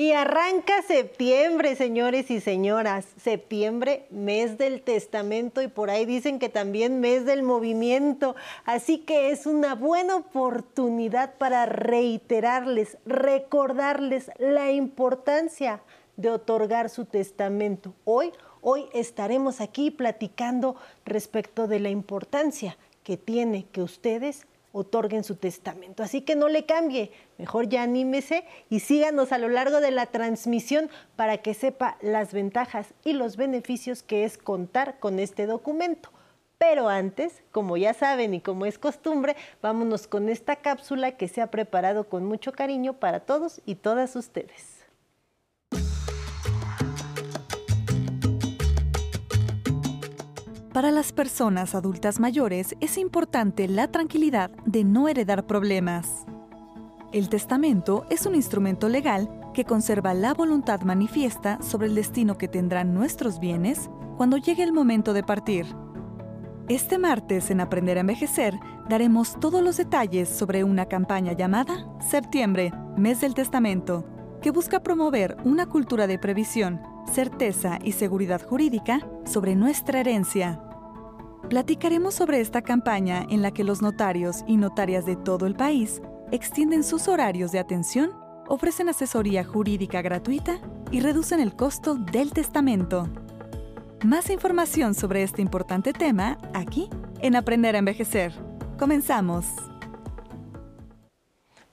Y 0.00 0.12
arranca 0.12 0.80
septiembre, 0.80 1.76
señores 1.76 2.30
y 2.30 2.40
señoras. 2.40 3.06
Septiembre, 3.22 4.06
mes 4.08 4.56
del 4.56 4.80
testamento 4.80 5.60
y 5.60 5.68
por 5.68 5.90
ahí 5.90 6.06
dicen 6.06 6.38
que 6.38 6.48
también 6.48 7.00
mes 7.00 7.26
del 7.26 7.42
movimiento. 7.42 8.34
Así 8.64 9.00
que 9.00 9.30
es 9.30 9.44
una 9.44 9.74
buena 9.74 10.16
oportunidad 10.16 11.34
para 11.34 11.66
reiterarles, 11.66 12.96
recordarles 13.04 14.30
la 14.38 14.72
importancia 14.72 15.82
de 16.16 16.30
otorgar 16.30 16.88
su 16.88 17.04
testamento. 17.04 17.92
Hoy, 18.06 18.32
hoy 18.62 18.86
estaremos 18.94 19.60
aquí 19.60 19.90
platicando 19.90 20.76
respecto 21.04 21.68
de 21.68 21.78
la 21.78 21.90
importancia 21.90 22.78
que 23.04 23.18
tiene 23.18 23.66
que 23.70 23.82
ustedes 23.82 24.46
otorguen 24.72 25.24
su 25.24 25.36
testamento. 25.36 26.02
Así 26.02 26.22
que 26.22 26.36
no 26.36 26.48
le 26.48 26.64
cambie, 26.64 27.12
mejor 27.38 27.68
ya 27.68 27.82
anímese 27.82 28.44
y 28.68 28.80
síganos 28.80 29.32
a 29.32 29.38
lo 29.38 29.48
largo 29.48 29.80
de 29.80 29.90
la 29.90 30.06
transmisión 30.06 30.90
para 31.16 31.38
que 31.38 31.54
sepa 31.54 31.96
las 32.00 32.32
ventajas 32.32 32.94
y 33.04 33.12
los 33.12 33.36
beneficios 33.36 34.02
que 34.02 34.24
es 34.24 34.38
contar 34.38 34.98
con 34.98 35.18
este 35.18 35.46
documento. 35.46 36.10
Pero 36.58 36.88
antes, 36.88 37.42
como 37.52 37.78
ya 37.78 37.94
saben 37.94 38.34
y 38.34 38.40
como 38.40 38.66
es 38.66 38.78
costumbre, 38.78 39.34
vámonos 39.62 40.06
con 40.06 40.28
esta 40.28 40.56
cápsula 40.56 41.12
que 41.12 41.26
se 41.26 41.40
ha 41.40 41.50
preparado 41.50 42.08
con 42.08 42.26
mucho 42.26 42.52
cariño 42.52 42.92
para 42.92 43.20
todos 43.20 43.62
y 43.64 43.76
todas 43.76 44.14
ustedes. 44.14 44.79
Para 50.72 50.92
las 50.92 51.12
personas 51.12 51.74
adultas 51.74 52.20
mayores 52.20 52.76
es 52.78 52.96
importante 52.96 53.66
la 53.66 53.90
tranquilidad 53.90 54.52
de 54.66 54.84
no 54.84 55.08
heredar 55.08 55.44
problemas. 55.44 56.24
El 57.12 57.28
testamento 57.28 58.06
es 58.08 58.24
un 58.24 58.36
instrumento 58.36 58.88
legal 58.88 59.28
que 59.52 59.64
conserva 59.64 60.14
la 60.14 60.32
voluntad 60.32 60.82
manifiesta 60.82 61.60
sobre 61.60 61.88
el 61.88 61.96
destino 61.96 62.38
que 62.38 62.46
tendrán 62.46 62.94
nuestros 62.94 63.40
bienes 63.40 63.90
cuando 64.16 64.36
llegue 64.36 64.62
el 64.62 64.72
momento 64.72 65.12
de 65.12 65.24
partir. 65.24 65.66
Este 66.68 66.98
martes 66.98 67.50
en 67.50 67.60
Aprender 67.60 67.96
a 67.96 68.02
Envejecer 68.02 68.54
daremos 68.88 69.40
todos 69.40 69.64
los 69.64 69.76
detalles 69.76 70.28
sobre 70.28 70.62
una 70.62 70.86
campaña 70.86 71.32
llamada 71.32 71.84
Septiembre, 71.98 72.72
Mes 72.96 73.20
del 73.20 73.34
Testamento, 73.34 74.04
que 74.40 74.50
busca 74.50 74.82
promover 74.82 75.36
una 75.44 75.66
cultura 75.66 76.06
de 76.06 76.18
previsión 76.18 76.80
certeza 77.10 77.78
y 77.82 77.92
seguridad 77.92 78.40
jurídica 78.42 79.00
sobre 79.24 79.54
nuestra 79.54 80.00
herencia. 80.00 80.60
Platicaremos 81.48 82.14
sobre 82.14 82.40
esta 82.40 82.62
campaña 82.62 83.26
en 83.28 83.42
la 83.42 83.50
que 83.50 83.64
los 83.64 83.82
notarios 83.82 84.44
y 84.46 84.56
notarias 84.56 85.04
de 85.04 85.16
todo 85.16 85.46
el 85.46 85.54
país 85.54 86.00
extienden 86.30 86.84
sus 86.84 87.08
horarios 87.08 87.50
de 87.50 87.58
atención, 87.58 88.12
ofrecen 88.48 88.88
asesoría 88.88 89.44
jurídica 89.44 90.00
gratuita 90.02 90.60
y 90.92 91.00
reducen 91.00 91.40
el 91.40 91.56
costo 91.56 91.96
del 91.96 92.32
testamento. 92.32 93.08
Más 94.04 94.30
información 94.30 94.94
sobre 94.94 95.22
este 95.22 95.42
importante 95.42 95.92
tema 95.92 96.38
aquí 96.54 96.88
en 97.20 97.36
Aprender 97.36 97.74
a 97.74 97.80
Envejecer. 97.80 98.32
Comenzamos. 98.78 99.69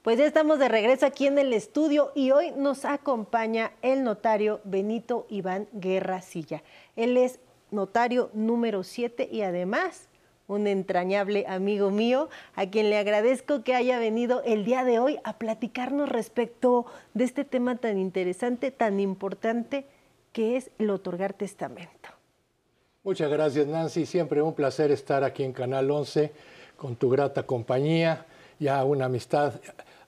Pues 0.08 0.20
ya 0.20 0.26
estamos 0.26 0.58
de 0.58 0.70
regreso 0.70 1.06
aquí 1.06 1.28
en 1.28 1.38
el 1.38 1.52
estudio 1.52 2.14
y 2.16 2.32
hoy 2.32 2.52
nos 2.56 2.86
acompaña 2.86 3.74
el 3.82 4.06
notario 4.06 4.62
Benito 4.64 5.28
Iván 5.30 5.68
Guerra 5.74 6.22
Silla. 6.22 6.64
Él 6.96 7.18
es 7.18 7.42
notario 7.72 8.30
número 8.32 8.86
7 8.86 9.28
y 9.30 9.42
además 9.42 10.08
un 10.48 10.66
entrañable 10.66 11.44
amigo 11.46 11.92
mío, 11.92 12.30
a 12.56 12.68
quien 12.68 12.90
le 12.90 12.98
agradezco 12.98 13.66
que 13.66 13.76
haya 13.76 14.00
venido 14.00 14.42
el 14.46 14.64
día 14.64 14.86
de 14.86 15.00
hoy 15.00 15.20
a 15.26 15.38
platicarnos 15.38 16.08
respecto 16.08 16.86
de 17.14 17.26
este 17.26 17.44
tema 17.44 17.76
tan 17.76 17.98
interesante, 17.98 18.72
tan 18.72 19.02
importante, 19.02 19.88
que 20.32 20.56
es 20.56 20.72
el 20.80 20.90
otorgar 20.90 21.34
testamento. 21.34 22.12
Muchas 23.04 23.30
gracias, 23.30 23.68
Nancy. 23.68 24.06
Siempre 24.06 24.42
un 24.42 24.54
placer 24.54 24.90
estar 24.90 25.26
aquí 25.26 25.44
en 25.44 25.52
Canal 25.52 25.92
11 25.92 26.32
con 26.78 26.96
tu 26.96 27.10
grata 27.10 27.44
compañía, 27.44 28.26
ya 28.58 28.86
una 28.86 29.06
amistad 29.06 29.54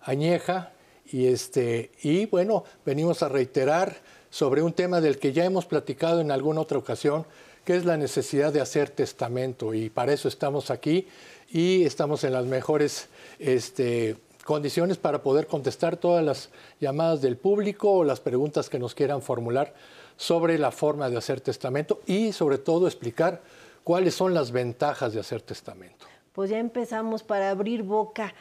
añeja 0.01 0.71
y 1.11 1.27
este 1.27 1.91
y 2.01 2.25
bueno, 2.27 2.63
venimos 2.85 3.23
a 3.23 3.29
reiterar 3.29 3.97
sobre 4.29 4.61
un 4.61 4.73
tema 4.73 5.01
del 5.01 5.17
que 5.17 5.33
ya 5.33 5.45
hemos 5.45 5.65
platicado 5.65 6.21
en 6.21 6.31
alguna 6.31 6.61
otra 6.61 6.77
ocasión, 6.77 7.25
que 7.65 7.75
es 7.75 7.85
la 7.85 7.97
necesidad 7.97 8.53
de 8.53 8.61
hacer 8.61 8.89
testamento 8.89 9.73
y 9.73 9.89
para 9.89 10.13
eso 10.13 10.27
estamos 10.27 10.69
aquí 10.71 11.07
y 11.49 11.83
estamos 11.83 12.23
en 12.23 12.33
las 12.33 12.45
mejores 12.45 13.09
este, 13.39 14.17
condiciones 14.45 14.97
para 14.97 15.21
poder 15.21 15.47
contestar 15.47 15.97
todas 15.97 16.23
las 16.23 16.49
llamadas 16.79 17.21
del 17.21 17.37
público 17.37 17.91
o 17.91 18.03
las 18.03 18.19
preguntas 18.19 18.69
que 18.69 18.79
nos 18.79 18.95
quieran 18.95 19.21
formular 19.21 19.73
sobre 20.17 20.57
la 20.57 20.71
forma 20.71 21.09
de 21.09 21.17
hacer 21.17 21.41
testamento 21.41 22.01
y 22.05 22.33
sobre 22.33 22.57
todo 22.57 22.87
explicar 22.87 23.41
cuáles 23.83 24.15
son 24.15 24.33
las 24.33 24.51
ventajas 24.51 25.13
de 25.13 25.19
hacer 25.19 25.41
testamento. 25.41 26.05
Pues 26.33 26.49
ya 26.49 26.59
empezamos 26.59 27.23
para 27.23 27.49
abrir 27.49 27.83
boca. 27.83 28.33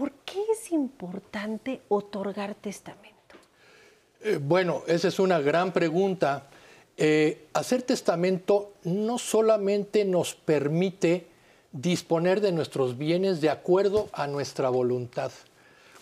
¿Por 0.00 0.12
qué 0.24 0.42
es 0.50 0.72
importante 0.72 1.82
otorgar 1.90 2.54
testamento? 2.54 3.36
Eh, 4.22 4.38
bueno, 4.40 4.82
esa 4.86 5.08
es 5.08 5.18
una 5.18 5.40
gran 5.40 5.74
pregunta. 5.74 6.46
Eh, 6.96 7.48
hacer 7.52 7.82
testamento 7.82 8.72
no 8.84 9.18
solamente 9.18 10.06
nos 10.06 10.34
permite 10.34 11.26
disponer 11.70 12.40
de 12.40 12.50
nuestros 12.50 12.96
bienes 12.96 13.42
de 13.42 13.50
acuerdo 13.50 14.08
a 14.14 14.26
nuestra 14.26 14.70
voluntad. 14.70 15.32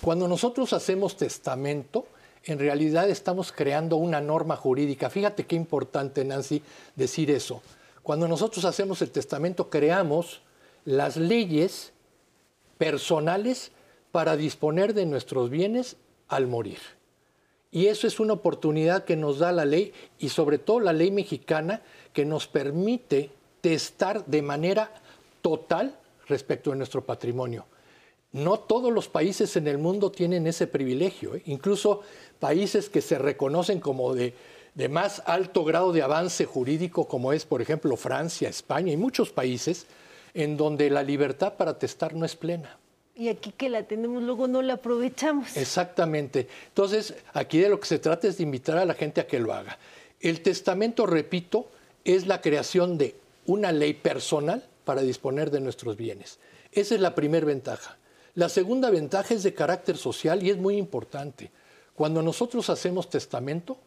Cuando 0.01 0.29
nosotros 0.29 0.73
hacemos 0.73 1.17
testamento, 1.17 2.07
en 2.45 2.61
realidad 2.61 3.11
estamos 3.11 3.51
creando 3.51 3.97
una 3.97 4.21
norma 4.21 4.55
jurídica. 4.55 5.11
Fíjate 5.11 5.45
qué 5.45 5.57
importante, 5.57 6.25
Nancy, 6.25 6.63
decir 6.95 7.33
eso. 7.33 7.63
Cuando 8.05 8.29
nosotros 8.29 8.65
hacemos 8.65 9.03
el 9.03 9.11
testamento, 9.11 9.69
creamos 9.69 10.41
las 10.85 11.17
leyes 11.17 11.93
personales 12.79 13.73
para 14.13 14.37
disponer 14.37 14.95
de 14.95 15.07
nuestros 15.07 15.51
bienes 15.51 15.97
al 16.29 16.47
morir. 16.47 16.79
Y 17.71 17.87
eso 17.87 18.07
es 18.07 18.19
una 18.19 18.33
oportunidad 18.33 19.05
que 19.05 19.17
nos 19.17 19.39
da 19.39 19.53
la 19.53 19.65
ley 19.65 19.93
y 20.19 20.31
sobre 20.31 20.59
todo 20.59 20.81
la 20.81 20.93
ley 20.93 21.11
mexicana 21.11 21.83
que 22.13 22.25
nos 22.25 22.47
permite 22.47 23.31
testar 23.61 24.25
de 24.25 24.41
manera 24.41 24.91
total 25.43 25.99
respecto 26.27 26.71
de 26.71 26.77
nuestro 26.77 27.05
patrimonio. 27.05 27.67
No 28.33 28.59
todos 28.59 28.93
los 28.93 29.09
países 29.09 29.57
en 29.57 29.69
el 29.69 29.79
mundo 29.79 30.11
tienen 30.11 30.47
ese 30.47 30.67
privilegio, 30.67 31.35
¿eh? 31.35 31.43
incluso 31.47 32.03
países 32.39 32.89
que 32.89 33.01
se 33.01 33.19
reconocen 33.19 33.81
como 33.81 34.15
de, 34.15 34.35
de 34.75 34.89
más 34.89 35.23
alto 35.27 35.65
grado 35.65 35.93
de 35.93 36.03
avance 36.03 36.45
jurídico, 36.45 37.07
como 37.07 37.33
es, 37.33 37.45
por 37.45 37.63
ejemplo, 37.63 37.97
Francia, 37.97 38.49
España 38.49 38.93
y 38.93 38.97
muchos 38.97 39.31
países, 39.31 39.87
en 40.35 40.57
donde 40.57 40.91
la 40.91 41.03
libertad 41.03 41.55
para 41.55 41.79
testar 41.79 42.15
no 42.15 42.25
es 42.25 42.37
plena 42.37 42.79
y 43.19 43.29
aquí 43.29 43.51
que 43.51 43.69
la 43.69 43.83
tenemos 43.83 44.23
luego 44.23 44.47
no 44.47 44.63
la 44.63 44.75
aprovechamos. 44.75 45.57
Exactamente. 45.57 46.49
Entonces, 46.69 47.15
aquí 47.35 47.59
de 47.59 47.69
lo 47.69 47.81
que 47.81 47.87
se 47.89 47.99
trata 47.99 48.29
es 48.29 48.37
de 48.37 48.45
invitar 48.45 48.79
a 48.79 48.85
la 48.85 48.95
gente 48.95 49.21
a 49.21 49.27
que 49.27 49.41
lo 49.41 49.53
haga. 49.53 49.77
El 50.21 50.41
testamento, 50.41 51.05
repito, 51.05 51.69
es 52.05 52.29
la 52.29 52.41
creación 52.41 52.97
de 52.97 53.17
una 53.47 53.73
ley 53.73 53.93
personal 53.93 54.65
para 54.85 55.03
disponer 55.03 55.51
de 55.51 55.61
nuestros 55.61 55.97
bienes. 55.97 56.39
Esa 56.71 56.95
es 56.95 57.01
la 57.01 57.17
primera 57.17 57.45
ventaja. 57.45 57.99
La 58.35 58.49
segunda 58.49 58.89
ventaja 58.89 59.35
es 59.35 59.43
de 59.43 59.53
carácter 59.53 59.97
social 59.97 60.45
y 60.45 60.51
es 60.51 60.57
muy 60.57 60.77
importante. 60.77 61.51
Cuando 61.97 62.23
nosotros 62.23 62.71
hacemos 62.71 63.11
testamento, 63.11 63.79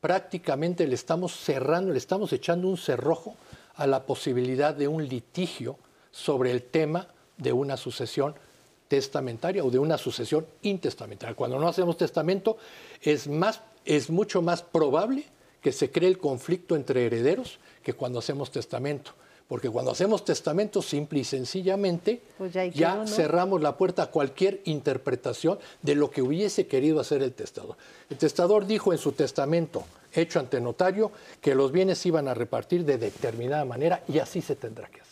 prácticamente 0.00 0.86
le 0.86 0.94
estamos 0.94 1.34
cerrando, 1.34 1.90
le 1.90 1.98
estamos 1.98 2.32
echando 2.32 2.68
un 2.68 2.76
cerrojo 2.76 3.34
a 3.74 3.88
la 3.88 4.04
posibilidad 4.06 4.74
de 4.74 4.86
un 4.86 5.08
litigio 5.08 5.76
sobre 6.12 6.52
el 6.52 6.62
tema 6.62 7.08
de 7.36 7.52
una 7.52 7.76
sucesión 7.76 8.36
testamentaria 8.88 9.64
o 9.64 9.70
de 9.70 9.78
una 9.78 9.98
sucesión 9.98 10.46
intestamentaria. 10.62 11.34
Cuando 11.34 11.58
no 11.58 11.68
hacemos 11.68 11.96
testamento 11.96 12.56
es, 13.02 13.28
más, 13.28 13.60
es 13.84 14.10
mucho 14.10 14.42
más 14.42 14.62
probable 14.62 15.24
que 15.60 15.72
se 15.72 15.90
cree 15.90 16.08
el 16.08 16.18
conflicto 16.18 16.76
entre 16.76 17.06
herederos 17.06 17.58
que 17.82 17.94
cuando 17.94 18.18
hacemos 18.18 18.50
testamento. 18.50 19.12
Porque 19.48 19.70
cuando 19.70 19.92
hacemos 19.92 20.24
testamento, 20.24 20.82
simple 20.82 21.20
y 21.20 21.24
sencillamente, 21.24 22.20
pues 22.36 22.52
ya, 22.52 23.06
cerramos 23.06 23.62
la 23.62 23.76
puerta 23.76 24.04
a 24.04 24.06
cualquier 24.10 24.60
interpretación 24.64 25.60
de 25.82 25.94
lo 25.94 26.10
que 26.10 26.20
hubiese 26.20 26.66
querido 26.66 26.98
hacer 26.98 27.22
el 27.22 27.32
testador. 27.32 27.76
El 28.10 28.16
testador 28.16 28.66
dijo 28.66 28.92
en 28.92 28.98
su 28.98 29.12
testamento, 29.12 29.84
hecho 30.12 30.40
ante 30.40 30.60
notario, 30.60 31.12
que 31.40 31.54
los 31.54 31.70
bienes 31.70 32.04
iban 32.06 32.26
a 32.26 32.34
repartir 32.34 32.84
de 32.84 32.98
determinada 32.98 33.64
manera 33.64 34.02
y 34.08 34.18
así 34.18 34.42
se 34.42 34.56
tendrá 34.56 34.88
que 34.88 35.00
hacer. 35.00 35.05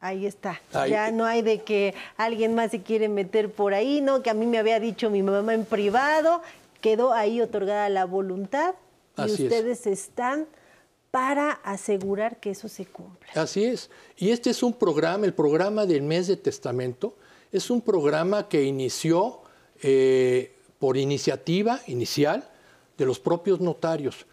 Ahí 0.00 0.26
está. 0.26 0.60
Ya 0.88 1.10
no 1.10 1.24
hay 1.24 1.42
de 1.42 1.62
que 1.62 1.94
alguien 2.16 2.54
más 2.54 2.70
se 2.70 2.82
quiere 2.82 3.08
meter 3.08 3.50
por 3.50 3.74
ahí, 3.74 4.00
¿no? 4.00 4.22
Que 4.22 4.30
a 4.30 4.34
mí 4.34 4.46
me 4.46 4.58
había 4.58 4.78
dicho 4.78 5.10
mi 5.10 5.22
mamá 5.22 5.54
en 5.54 5.64
privado, 5.64 6.42
quedó 6.80 7.12
ahí 7.12 7.40
otorgada 7.40 7.88
la 7.88 8.04
voluntad 8.04 8.74
y 9.16 9.30
ustedes 9.30 9.86
están 9.86 10.46
para 11.10 11.52
asegurar 11.52 12.40
que 12.40 12.50
eso 12.50 12.68
se 12.68 12.84
cumpla. 12.84 13.28
Así 13.34 13.64
es. 13.64 13.90
Y 14.18 14.30
este 14.30 14.50
es 14.50 14.62
un 14.62 14.74
programa, 14.74 15.24
el 15.24 15.32
programa 15.32 15.86
del 15.86 16.02
mes 16.02 16.26
de 16.26 16.36
testamento, 16.36 17.16
es 17.50 17.70
un 17.70 17.80
programa 17.80 18.48
que 18.48 18.64
inició 18.64 19.40
eh, 19.82 20.54
por 20.78 20.96
iniciativa 20.96 21.80
inicial 21.86 22.46
de 22.98 23.06
los 23.06 23.18
propios 23.18 23.60
notarios. 23.60 24.26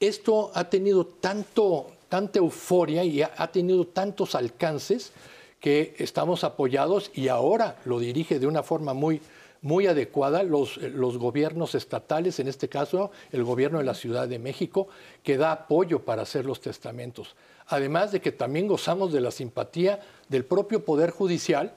Esto 0.00 0.50
ha 0.54 0.68
tenido 0.68 1.06
tanto, 1.06 1.92
tanta 2.08 2.38
euforia 2.38 3.04
y 3.04 3.22
ha, 3.22 3.52
tenido 3.52 3.86
tantos 3.86 4.34
alcances 4.34 5.12
que 5.60 5.94
estamos 5.98 6.44
apoyados 6.44 7.10
y 7.14 7.28
ahora 7.28 7.76
lo 7.84 7.98
dirige 7.98 8.38
de 8.38 8.46
una 8.46 8.62
forma 8.62 8.94
muy, 8.94 9.20
muy 9.62 9.86
adecuada 9.86 10.42
los, 10.42 10.76
los, 10.78 11.18
gobiernos 11.18 11.74
estatales, 11.74 12.38
en 12.38 12.48
este 12.48 12.68
caso 12.68 13.10
el 13.32 13.44
gobierno 13.44 13.78
de 13.78 13.84
la 13.84 13.94
Ciudad 13.94 14.28
de 14.28 14.38
México, 14.38 14.88
que 15.22 15.36
da 15.36 15.52
apoyo 15.52 16.04
para 16.04 16.22
hacer 16.22 16.46
los 16.46 16.60
testamentos. 16.60 17.34
Además 17.66 18.12
de 18.12 18.20
que 18.20 18.32
también 18.32 18.66
gozamos 18.66 19.12
de 19.12 19.20
la 19.20 19.30
simpatía 19.30 20.00
del 20.28 20.44
propio 20.44 20.84
Poder 20.84 21.10
Judicial, 21.10 21.74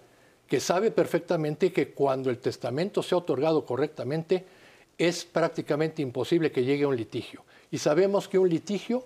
que 0.47 0.59
sabe 0.59 0.91
perfectamente 0.91 1.71
que 1.71 1.93
cuando 1.93 2.29
el 2.29 2.39
testamento 2.39 3.01
sea 3.01 3.17
otorgado 3.17 3.65
correctamente, 3.65 4.45
es 4.97 5.25
prácticamente 5.25 6.01
imposible 6.01 6.51
que 6.51 6.63
llegue 6.63 6.83
a 6.83 6.87
un 6.87 6.95
litigio. 6.95 7.43
Y 7.71 7.77
sabemos 7.77 8.27
que 8.27 8.37
un 8.37 8.49
litigio 8.49 9.05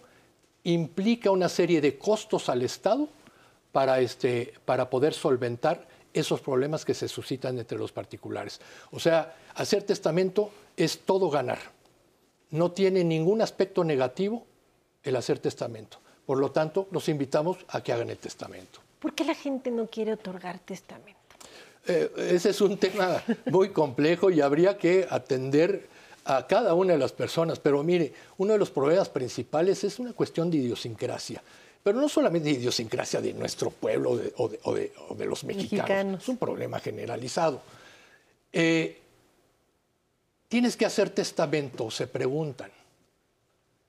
implica 0.65 1.31
una 1.31 1.49
serie 1.49 1.79
de 1.79 1.97
costos 1.97 2.49
al 2.49 2.61
Estado 2.61 3.07
para, 3.71 3.99
este, 3.99 4.53
para 4.65 4.89
poder 4.89 5.13
solventar 5.13 5.87
esos 6.13 6.41
problemas 6.41 6.85
que 6.85 6.93
se 6.93 7.07
suscitan 7.07 7.57
entre 7.59 7.77
los 7.77 7.91
particulares. 7.91 8.59
O 8.91 8.99
sea, 8.99 9.35
hacer 9.55 9.83
testamento 9.83 10.49
es 10.77 10.99
todo 10.99 11.29
ganar. 11.29 11.59
No 12.51 12.71
tiene 12.71 13.03
ningún 13.03 13.41
aspecto 13.41 13.83
negativo 13.83 14.45
el 15.03 15.15
hacer 15.15 15.39
testamento. 15.39 15.99
Por 16.25 16.39
lo 16.39 16.51
tanto, 16.51 16.87
los 16.91 17.09
invitamos 17.09 17.57
a 17.67 17.81
que 17.81 17.93
hagan 17.93 18.09
el 18.09 18.17
testamento. 18.17 18.79
¿Por 18.99 19.13
qué 19.13 19.23
la 19.23 19.35
gente 19.35 19.69
no 19.69 19.87
quiere 19.87 20.13
otorgar 20.13 20.59
testamento? 20.59 21.19
Eh, 21.85 22.11
ese 22.31 22.49
es 22.49 22.61
un 22.61 22.77
tema 22.77 23.21
muy 23.51 23.69
complejo 23.69 24.31
y 24.31 24.41
habría 24.41 24.77
que 24.77 25.05
atender 25.07 25.87
a 26.25 26.45
cada 26.45 26.73
una 26.73 26.93
de 26.93 26.99
las 26.99 27.13
personas. 27.13 27.59
Pero 27.59 27.81
mire, 27.83 28.13
uno 28.37 28.53
de 28.53 28.59
los 28.59 28.69
problemas 28.69 29.09
principales 29.09 29.83
es 29.83 29.99
una 29.99 30.13
cuestión 30.13 30.51
de 30.51 30.57
idiosincrasia. 30.57 31.41
Pero 31.83 32.01
no 32.01 32.09
solamente 32.09 32.49
de 32.49 32.55
idiosincrasia 32.55 33.21
de 33.21 33.33
nuestro 33.33 33.69
pueblo 33.69 34.19
o, 34.37 34.73
de, 34.73 35.25
los 35.25 35.43
mexicanos. 35.43 36.23
Es 36.23 36.29
un 36.29 36.37
problema 36.37 36.79
generalizado. 36.79 37.61
Eh, 38.51 39.01
Tienes 40.47 40.77
que 40.77 40.85
hacer 40.85 41.09
testamento, 41.09 41.89
se 41.89 42.07
preguntan. 42.07 42.71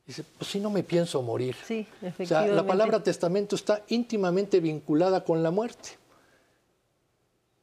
Dice, 0.06 0.24
pues 0.38 0.50
si 0.50 0.60
no 0.60 0.70
me 0.70 0.82
pienso 0.82 1.20
morir. 1.22 1.56
Sí, 1.66 1.86
efectivamente. 2.00 2.24
O 2.24 2.26
sea, 2.26 2.46
la 2.46 2.66
palabra 2.66 3.02
testamento 3.02 3.56
está 3.56 3.82
íntimamente 3.88 4.60
vinculada 4.60 5.22
con 5.24 5.42
la 5.42 5.50
muerte. 5.50 5.90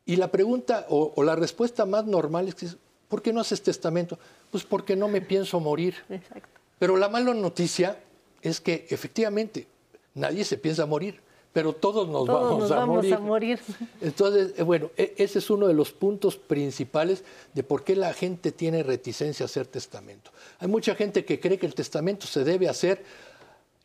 Y 0.06 0.18
la 0.18 0.30
pregunta 0.30 0.86
o, 0.90 1.22
la 1.24 1.36
respuesta 1.36 1.86
más 1.86 2.06
normal 2.06 2.50
es, 2.50 2.78
¿por 3.08 3.22
qué 3.22 3.32
no 3.34 3.40
haces 3.40 3.64
testamento? 3.64 4.20
Pues 4.54 4.64
porque 4.66 4.96
no 4.96 5.08
me 5.08 5.20
pienso 5.20 5.60
morir. 5.60 5.96
Exacto. 6.10 6.48
Pero 6.78 6.96
la 6.96 7.10
mala 7.10 7.34
noticia 7.34 7.98
es 8.40 8.62
que 8.62 8.86
efectivamente 8.88 9.66
nadie 10.14 10.46
se 10.46 10.60
piensa 10.60 10.86
morir, 10.86 11.20
pero 11.52 11.74
todos 11.74 12.08
nos 12.08 12.28
vamos, 12.28 12.70
a, 12.70 12.86
morir. 12.86 13.14
a 13.16 13.20
morir. 13.20 13.60
Entonces, 14.00 14.54
eh, 14.56 14.62
bueno, 14.62 14.92
e, 14.96 15.16
ese 15.18 15.40
es 15.40 15.50
uno 15.50 15.66
de 15.66 15.74
los 15.74 15.92
puntos 15.92 16.38
principales 16.38 17.24
de 17.56 17.64
por 17.64 17.84
qué 17.84 17.96
la 17.96 18.14
gente 18.14 18.52
tiene 18.52 18.84
reticencia 18.84 19.44
a 19.44 19.48
hacer 19.48 19.66
testamento. 19.66 20.30
Hay 20.60 20.68
mucha 20.68 20.94
gente 20.94 21.26
que 21.26 21.40
cree 21.40 21.58
que 21.58 21.66
el 21.66 21.74
testamento 21.74 22.28
se 22.28 22.44
debe 22.44 22.70
hacer 22.70 23.04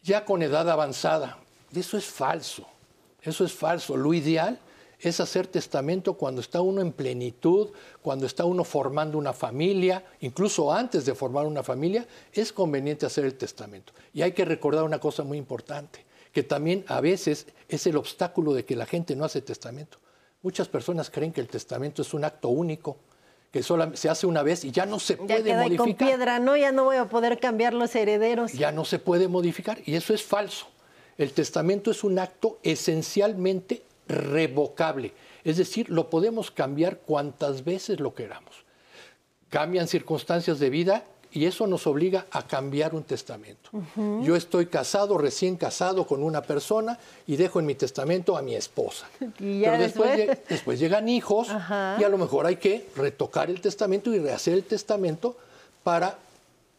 ya 0.03 0.27
con 0.27 0.43
edad 0.43 0.69
avanzada. 0.69 1.39
Y 1.73 1.81
eso 1.81 1.97
es 1.97 2.05
falso. 2.05 2.67
Eso 3.23 3.43
es 3.43 3.55
falso. 3.55 3.97
Lo 3.97 4.13
ideal 4.13 4.59
es 5.01 5.21
hacer 5.21 5.47
testamento 5.47 6.15
cuando 6.15 6.41
está 6.41 6.61
uno 6.61 6.81
en 6.81 6.93
plenitud, 6.93 7.69
cuando 8.03 8.27
está 8.27 8.45
uno 8.45 8.65
formando 8.65 9.17
una 9.17 9.33
familia, 9.33 10.05
incluso 10.21 10.73
antes 10.73 11.05
de 11.05 11.15
formar 11.15 11.47
una 11.47 11.63
familia, 11.63 12.07
es 12.33 12.53
conveniente 12.53 13.07
hacer 13.07 13.25
el 13.25 13.35
testamento. 13.35 13.93
Y 14.13 14.23
hay 14.23 14.33
que 14.33 14.45
recordar 14.45 14.85
una 14.85 14.99
cosa 14.99 15.23
muy 15.23 15.39
importante, 15.39 16.05
que 16.33 16.43
también 16.43 16.85
a 16.89 17.01
veces 17.01 17.47
es 17.69 17.87
el 17.87 17.97
obstáculo 17.97 18.55
de 18.55 18.65
que 18.65 18.77
la 18.77 18.87
gente 18.87 19.15
no 19.15 19.25
hace 19.25 19.41
testamento. 19.41 19.99
Muchas 20.43 20.69
personas 20.69 21.11
creen 21.11 21.33
que 21.33 21.41
el 21.41 21.49
testamento 21.49 22.03
es 22.03 22.13
un 22.15 22.25
acto 22.25 22.49
único, 22.49 22.97
que 23.53 23.63
solo 23.63 23.97
se 23.97 24.09
hace 24.09 24.27
una 24.27 24.43
vez 24.43 24.65
y 24.65 24.73
ya 24.73 24.85
no 24.85 24.99
se 24.99 25.17
puede 25.17 25.43
queda 25.43 25.63
modificar. 25.63 25.87
con 25.87 25.95
piedra, 25.95 26.39
no, 26.39 26.57
ya 26.57 26.71
no 26.71 26.85
voy 26.85 26.97
a 26.97 27.07
poder 27.07 27.39
cambiar 27.41 27.73
los 27.73 27.95
herederos. 27.95 28.53
Ya 28.53 28.73
no 28.73 28.85
se 28.85 28.99
puede 28.99 29.27
modificar 29.27 29.79
y 29.87 29.95
eso 29.95 30.13
es 30.13 30.23
falso. 30.23 30.67
El 31.17 31.33
testamento 31.33 31.91
es 31.91 32.05
un 32.05 32.19
acto 32.19 32.59
esencialmente 32.63 33.83
revocable. 34.09 35.13
Es 35.45 35.57
decir, 35.57 35.89
lo 35.91 36.11
podemos 36.11 36.51
cambiar 36.51 36.99
cuantas 36.99 37.65
veces 37.65 38.01
lo 38.01 38.15
queramos. 38.15 38.65
Cambian 39.51 39.89
circunstancias 39.89 40.59
de 40.59 40.71
vida 40.71 41.05
y 41.31 41.45
eso 41.45 41.67
nos 41.67 41.87
obliga 41.87 42.27
a 42.31 42.47
cambiar 42.47 42.95
un 42.95 43.03
testamento. 43.03 43.71
Yo 44.23 44.35
estoy 44.35 44.67
casado, 44.67 45.19
recién 45.19 45.57
casado 45.57 46.07
con 46.07 46.23
una 46.23 46.43
persona 46.43 46.99
y 47.27 47.37
dejo 47.37 47.61
en 47.61 47.67
mi 47.67 47.75
testamento 47.75 48.37
a 48.37 48.43
mi 48.43 48.55
esposa. 48.55 49.07
Pero 49.39 49.79
después, 49.79 50.39
después, 50.49 50.79
llegan 50.79 51.09
hijos 51.09 51.49
y 51.49 52.05
a 52.05 52.09
lo 52.09 52.19
mejor 52.19 52.47
hay 52.47 52.57
que 52.57 52.89
retocar 52.97 53.51
el 53.51 53.61
testamento 53.61 54.13
y 54.15 54.19
rehacer 54.19 54.55
el 54.55 54.65
testamento 54.65 55.37
para 55.83 56.19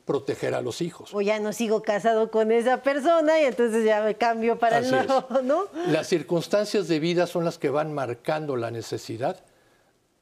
proteger 0.10 0.56
a 0.56 0.62
los 0.62 0.82
hijos. 0.82 1.14
O 1.14 1.22
ya 1.22 1.40
no 1.40 1.54
sigo 1.54 1.84
casado 1.84 2.32
con 2.32 2.52
esa 2.52 2.82
persona 2.82 3.40
y 3.40 3.46
entonces 3.46 3.86
ya 3.86 4.02
me 4.02 4.16
cambio 4.16 4.58
para 4.58 4.80
el 4.80 4.90
nuevo, 4.90 5.24
¿no? 5.44 5.66
Las 5.86 6.08
circunstancias 6.08 6.88
de 6.88 7.00
vida 7.00 7.28
son 7.28 7.46
las 7.46 7.60
que 7.60 7.70
van 7.70 7.94
marcando 7.94 8.56
la 8.56 8.72
necesidad 8.72 9.40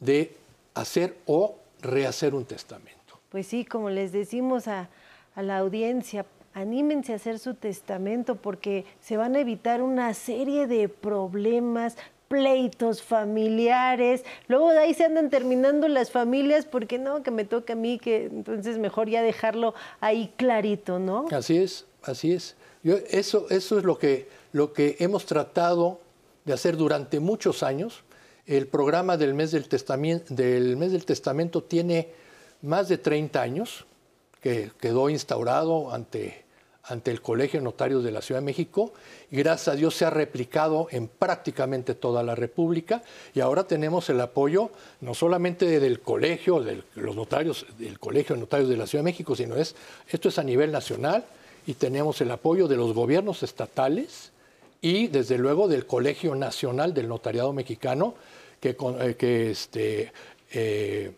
de 0.02 0.36
hacer 0.74 1.16
o 1.26 1.56
rehacer 1.80 2.36
un 2.36 2.44
testamento. 2.44 3.22
Pues 3.30 3.48
sí, 3.48 3.64
como 3.64 3.90
les 3.90 4.12
decimos 4.12 4.68
a, 4.68 4.90
a 5.36 5.42
la 5.42 5.58
audiencia, 5.60 6.26
anímense 6.54 7.14
a 7.14 7.16
hacer 7.16 7.40
su 7.40 7.54
testamento 7.54 8.36
porque 8.36 8.84
se 9.00 9.16
van 9.16 9.38
a 9.38 9.40
evitar 9.40 9.82
una 9.82 10.14
serie 10.14 10.68
de 10.68 10.90
problemas, 10.90 11.96
pleitos 12.28 13.02
familiares, 13.02 14.24
luego 14.48 14.72
de 14.72 14.80
ahí 14.80 14.94
se 14.94 15.06
andan 15.06 15.30
terminando 15.30 15.88
las 15.88 16.12
familias 16.12 16.66
porque 16.66 17.00
no, 17.00 17.24
que 17.24 17.32
me 17.32 17.46
toca 17.46 17.74
a 17.74 17.76
mí, 17.76 18.00
que 18.00 18.26
entonces 18.26 18.78
mejor 18.78 19.10
ya 19.10 19.22
dejarlo 19.22 19.74
ahí 20.00 20.34
clarito, 20.38 21.00
¿no? 21.00 21.28
Así 21.32 21.58
es, 21.58 21.86
así 22.04 22.34
es. 22.34 22.56
Yo, 22.84 22.96
eso, 23.10 23.48
eso 23.50 23.78
es 23.78 23.84
lo 23.84 23.98
que, 23.98 24.30
lo 24.52 24.74
que 24.74 24.98
hemos 25.00 25.26
tratado 25.26 26.00
de 26.46 26.54
hacer 26.54 26.78
durante 26.78 27.20
muchos 27.20 27.64
años. 27.64 28.04
El 28.46 28.68
programa 28.68 29.18
del 29.18 29.34
mes 29.34 29.52
del, 29.52 29.68
del 30.30 30.78
mes 30.78 30.92
del 30.92 31.06
testamento 31.06 31.64
tiene 31.64 32.10
más 32.62 32.88
de 32.88 32.98
30 32.98 33.42
años, 33.42 33.86
que 34.42 34.72
quedó 34.80 35.10
instaurado 35.10 35.92
ante 35.92 36.47
ante 36.88 37.12
el 37.12 37.22
Colegio 37.22 37.60
de 37.60 37.64
Notarios 37.64 38.04
de 38.04 38.12
la 38.12 38.22
Ciudad 38.22 38.42
de 38.42 38.46
México. 38.46 38.94
Y 39.32 39.38
gracias 39.38 39.70
a 39.70 39.76
Dios 39.76 39.96
se 39.96 40.06
ha 40.06 40.10
replicado 40.10 40.88
en 40.92 41.08
prácticamente 41.08 41.96
toda 41.96 42.24
la 42.24 42.36
República. 42.36 43.04
Y 43.34 43.40
ahora 43.40 43.66
tenemos 43.66 44.10
el 44.10 44.22
apoyo 44.22 44.72
no 45.02 45.14
solamente 45.14 45.80
del 45.80 46.00
colegio, 46.00 46.62
de 46.62 46.84
los 46.96 47.16
notarios, 47.16 47.66
del 47.78 48.00
Colegio 48.00 48.36
de 48.36 48.42
Notarios 48.42 48.70
de 48.70 48.78
la 48.78 48.88
Ciudad 48.88 49.04
de 49.04 49.12
México, 49.12 49.36
sino 49.36 49.56
es, 49.56 49.76
esto 50.10 50.30
es 50.30 50.40
a 50.40 50.44
nivel 50.44 50.72
nacional. 50.72 51.26
Y 51.66 51.74
tenemos 51.74 52.22
el 52.22 52.32
apoyo 52.32 52.68
de 52.68 52.78
los 52.78 52.94
gobiernos 52.94 53.44
estatales 53.44 54.32
y 54.82 55.08
desde 55.08 55.38
luego 55.38 55.68
del 55.68 55.86
Colegio 55.86 56.36
Nacional 56.36 56.94
del 56.94 57.08
Notariado 57.08 57.52
Mexicano 57.52 58.14
que, 58.60 58.78
eh, 58.80 59.16
que 59.18 59.52
este, 59.52 60.12
eh, 60.52 61.12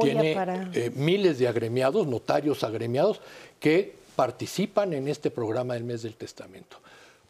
tiene 0.00 0.36
eh, 0.74 0.90
miles 0.94 1.38
de 1.38 1.48
agremiados, 1.48 2.06
notarios 2.06 2.62
agremiados, 2.64 3.20
que 3.58 3.94
participan 4.22 4.92
en 4.92 5.08
este 5.08 5.32
programa 5.32 5.74
del 5.74 5.82
mes 5.82 6.02
del 6.02 6.14
testamento. 6.14 6.76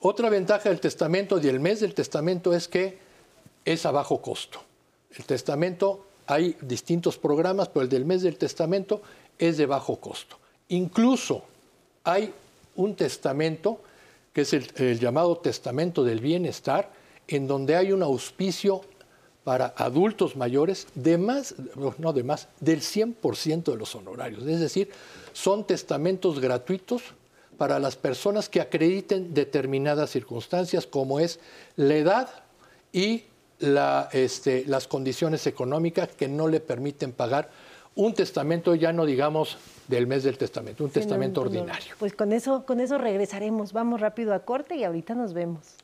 Otra 0.00 0.28
ventaja 0.28 0.68
del 0.68 0.78
testamento 0.78 1.38
y 1.38 1.40
del 1.40 1.58
mes 1.58 1.80
del 1.80 1.94
testamento 1.94 2.52
es 2.52 2.68
que 2.68 2.98
es 3.64 3.86
a 3.86 3.92
bajo 3.92 4.20
costo. 4.20 4.60
El 5.16 5.24
testamento, 5.24 6.04
hay 6.26 6.54
distintos 6.60 7.16
programas, 7.16 7.70
pero 7.70 7.84
el 7.84 7.88
del 7.88 8.04
mes 8.04 8.20
del 8.20 8.36
testamento 8.36 9.00
es 9.38 9.56
de 9.56 9.64
bajo 9.64 9.96
costo. 10.00 10.36
Incluso 10.68 11.44
hay 12.04 12.30
un 12.76 12.94
testamento, 12.94 13.80
que 14.34 14.42
es 14.42 14.52
el, 14.52 15.00
llamado 15.00 15.38
testamento 15.38 16.04
del 16.04 16.20
bienestar, 16.20 16.92
en 17.26 17.46
donde 17.46 17.74
hay 17.74 17.92
un 17.92 18.02
auspicio 18.02 18.82
para 19.44 19.74
adultos 19.76 20.36
mayores 20.36 20.86
de 20.94 21.18
más, 21.18 21.54
no 21.98 22.12
de 22.12 22.22
más, 22.22 22.48
del 22.60 22.80
100% 22.80 23.64
de 23.64 23.76
los 23.76 23.94
honorarios. 23.94 24.46
Es 24.46 24.60
decir, 24.60 24.90
son 25.32 25.66
testamentos 25.66 26.40
gratuitos 26.40 27.02
para 27.58 27.78
las 27.78 27.96
personas 27.96 28.48
que 28.48 28.60
acrediten 28.60 29.34
determinadas 29.34 30.10
circunstancias, 30.10 30.86
como 30.86 31.20
es 31.20 31.40
la 31.76 31.96
edad 31.96 32.28
y 32.92 33.24
este, 34.12 34.64
las 34.66 34.88
condiciones 34.88 35.46
económicas 35.46 36.08
que 36.08 36.28
no 36.28 36.48
le 36.48 36.60
permiten 36.60 37.12
pagar 37.12 37.50
un 37.94 38.14
testamento, 38.14 38.74
ya 38.74 38.92
no 38.92 39.04
digamos 39.04 39.58
del 39.86 40.06
mes 40.06 40.24
del 40.24 40.38
testamento, 40.38 40.84
un 40.84 40.90
testamento 40.90 41.42
ordinario. 41.42 41.94
Pues 41.98 42.14
con 42.14 42.32
eso, 42.32 42.64
con 42.64 42.80
eso 42.80 42.96
regresaremos. 42.96 43.72
Vamos 43.72 44.00
rápido 44.00 44.34
a 44.34 44.40
corte 44.40 44.76
y 44.76 44.84
ahorita 44.84 45.14
nos 45.14 45.34
vemos. 45.34 45.76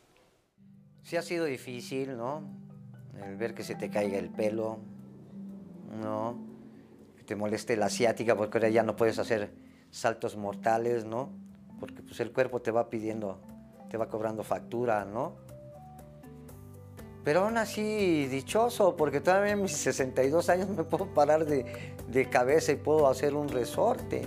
Sí 1.02 1.16
ha 1.16 1.22
sido 1.22 1.44
difícil, 1.44 2.16
¿no? 2.16 2.42
El 3.24 3.36
ver 3.36 3.54
que 3.54 3.64
se 3.64 3.74
te 3.74 3.90
caiga 3.90 4.18
el 4.18 4.30
pelo, 4.30 4.78
¿no? 6.00 6.48
te 7.28 7.36
moleste 7.36 7.76
la 7.76 7.86
asiática, 7.86 8.34
porque 8.34 8.56
ahora 8.56 8.70
ya 8.70 8.82
no 8.82 8.96
puedes 8.96 9.18
hacer 9.18 9.52
saltos 9.90 10.34
mortales, 10.38 11.04
¿no? 11.04 11.28
Porque 11.78 12.02
pues 12.02 12.18
el 12.20 12.32
cuerpo 12.32 12.62
te 12.62 12.70
va 12.70 12.88
pidiendo, 12.88 13.38
te 13.90 13.98
va 13.98 14.08
cobrando 14.08 14.42
factura, 14.42 15.04
¿no? 15.04 15.34
Pero 17.24 17.40
aún 17.40 17.58
así, 17.58 18.26
dichoso, 18.28 18.96
porque 18.96 19.20
todavía 19.20 19.52
en 19.52 19.60
mis 19.60 19.72
62 19.72 20.48
años 20.48 20.70
me 20.70 20.84
puedo 20.84 21.12
parar 21.12 21.44
de, 21.44 21.66
de 22.08 22.30
cabeza 22.30 22.72
y 22.72 22.76
puedo 22.76 23.06
hacer 23.06 23.34
un 23.34 23.48
resorte. 23.48 24.26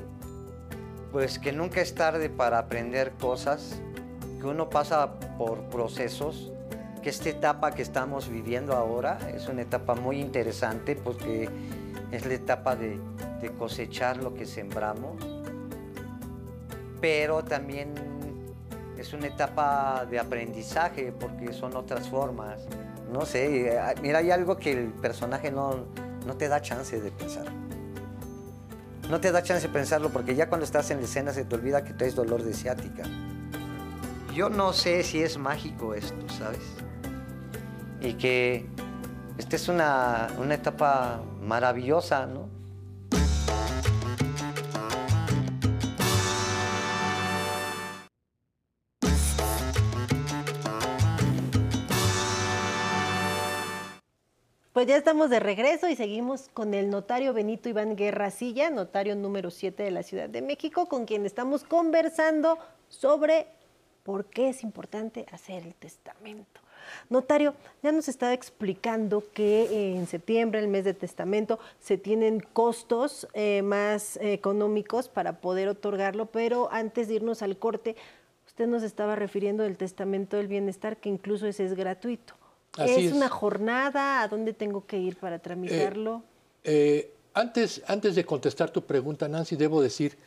Pues 1.12 1.40
que 1.40 1.52
nunca 1.52 1.82
es 1.82 1.96
tarde 1.96 2.30
para 2.30 2.60
aprender 2.60 3.14
cosas, 3.14 3.82
que 4.40 4.46
uno 4.46 4.70
pasa 4.70 5.20
por 5.40 5.64
procesos, 5.70 6.54
que 7.02 7.10
esta 7.10 7.30
etapa 7.30 7.72
que 7.72 7.82
estamos 7.82 8.30
viviendo 8.30 8.74
ahora 8.74 9.18
es 9.36 9.48
una 9.48 9.64
etapa 9.64 9.96
muy 9.96 10.20
interesante 10.20 10.96
porque 10.96 11.50
es 12.12 12.26
la 12.26 12.34
etapa 12.34 12.76
de, 12.76 13.00
cosechar 13.58 14.18
lo 14.18 14.36
que 14.36 14.46
sembramos, 14.46 15.16
pero 17.00 17.44
también 17.44 17.94
es 18.98 19.14
una 19.14 19.28
etapa 19.28 20.06
de 20.06 20.20
aprendizaje 20.20 21.12
porque 21.12 21.52
son 21.54 21.76
otras 21.76 22.08
formas. 22.08 22.62
No 23.12 23.26
sé, 23.26 23.74
mira, 24.02 24.20
hay 24.20 24.30
algo 24.30 24.58
que 24.58 24.72
el 24.72 24.90
personaje 24.90 25.52
no, 25.52 25.86
no 26.28 26.38
te 26.38 26.48
da 26.48 26.62
chance 26.62 27.02
de 27.02 27.12
pensar. 27.12 27.46
No 29.10 29.20
te 29.20 29.32
da 29.32 29.42
chance 29.42 29.68
de 29.68 29.74
pensarlo 29.74 30.12
porque 30.12 30.36
ya 30.36 30.48
cuando 30.48 30.66
estás 30.66 30.92
en 30.92 31.00
la 31.00 31.06
escena 31.06 31.34
se 31.34 31.46
te 31.46 31.56
olvida 31.56 31.84
que 31.84 31.94
traes 31.94 32.14
dolor 32.14 32.44
de 32.44 32.54
ciática. 32.54 33.04
Yo 34.36 34.50
no 34.50 34.72
sé 34.72 35.04
si 35.04 35.22
es 35.22 35.38
mágico 35.38 35.96
esto, 35.96 36.30
¿sabes? 36.30 36.62
Y 38.02 38.14
que 38.14 38.66
esta 39.38 39.56
es 39.56 39.68
una, 39.70 40.28
una 40.38 40.56
etapa 40.56 41.22
maravillosa, 41.42 42.26
¿no? 42.26 42.62
Pues 54.74 54.88
ya 54.88 54.96
estamos 54.96 55.30
de 55.30 55.40
regreso 55.40 55.90
y 55.90 55.96
seguimos 55.96 56.50
con 56.54 56.74
el 56.74 56.90
notario 56.90 57.34
Benito 57.34 57.70
Iván 57.70 57.96
Guerra 57.96 58.32
Silla, 58.32 58.72
notario 58.72 59.16
número 59.16 59.52
7 59.52 59.84
de 59.84 59.92
la 59.92 60.02
Ciudad 60.02 60.28
de 60.28 60.42
México, 60.42 60.88
con 60.88 61.06
quien 61.06 61.26
estamos 61.26 61.64
conversando 61.64 62.58
sobre 62.90 63.46
por 64.02 64.26
qué 64.26 64.50
es 64.50 64.64
importante 64.64 65.28
hacer 65.32 65.68
el 65.68 65.76
testamento. 65.76 66.62
Notario, 67.10 67.54
ya 67.84 67.92
nos 67.92 68.08
estaba 68.08 68.34
explicando 68.34 69.24
que 69.34 69.64
eh, 69.64 69.96
en 69.96 70.08
septiembre, 70.08 70.60
el 70.60 70.68
mes 70.68 70.86
de 70.86 70.94
testamento, 70.94 71.60
se 71.80 71.98
tienen 71.98 72.40
costos 72.40 73.28
eh, 73.34 73.62
más 73.62 74.18
económicos 74.22 75.10
para 75.10 75.40
poder 75.40 75.68
otorgarlo, 75.68 76.28
pero 76.28 76.70
antes 76.72 77.08
de 77.08 77.16
irnos 77.16 77.42
al 77.42 77.58
corte, 77.58 77.96
usted 78.46 78.68
nos 78.68 78.84
estaba 78.84 79.16
refiriendo 79.16 79.64
del 79.64 79.78
testamento 79.78 80.38
del 80.38 80.48
bienestar, 80.48 80.98
que 80.98 81.10
incluso 81.10 81.48
ese 81.48 81.66
es 81.66 81.74
gratuito. 81.74 82.36
¿Es, 82.78 83.12
una 83.12 83.28
jornada? 83.28 84.22
¿A 84.22 84.28
dónde 84.28 84.54
tengo 84.54 84.86
que 84.86 84.98
ir 84.98 85.18
para 85.18 85.40
tramitarlo? 85.40 86.24
Eh, 86.64 87.12
antes, 87.34 87.82
antes 87.88 88.16
de 88.16 88.24
contestar 88.24 88.72
tu 88.72 88.84
pregunta, 88.84 89.28
Nancy, 89.28 89.58
debo 89.58 89.82
decir 89.82 90.18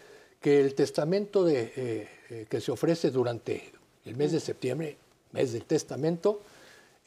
que 0.40 0.60
el 0.60 0.74
testamento 0.74 1.42
de, 1.42 2.46
que 2.50 2.60
se 2.60 2.70
ofrece 2.70 3.10
durante 3.10 3.72
el 4.04 4.16
mes 4.16 4.32
de 4.32 4.40
septiembre, 4.40 4.98
mes 5.34 5.52
del 5.52 5.64
testamento, 5.64 6.40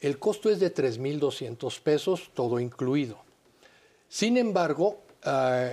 el 0.00 0.18
costo 0.18 0.48
es 0.48 0.60
de 0.60 0.72
3.200 0.72 1.80
pesos, 1.80 2.30
todo 2.34 2.60
incluido. 2.60 3.18
Sin 4.08 4.36
embargo, 4.36 4.98
ah, 5.24 5.72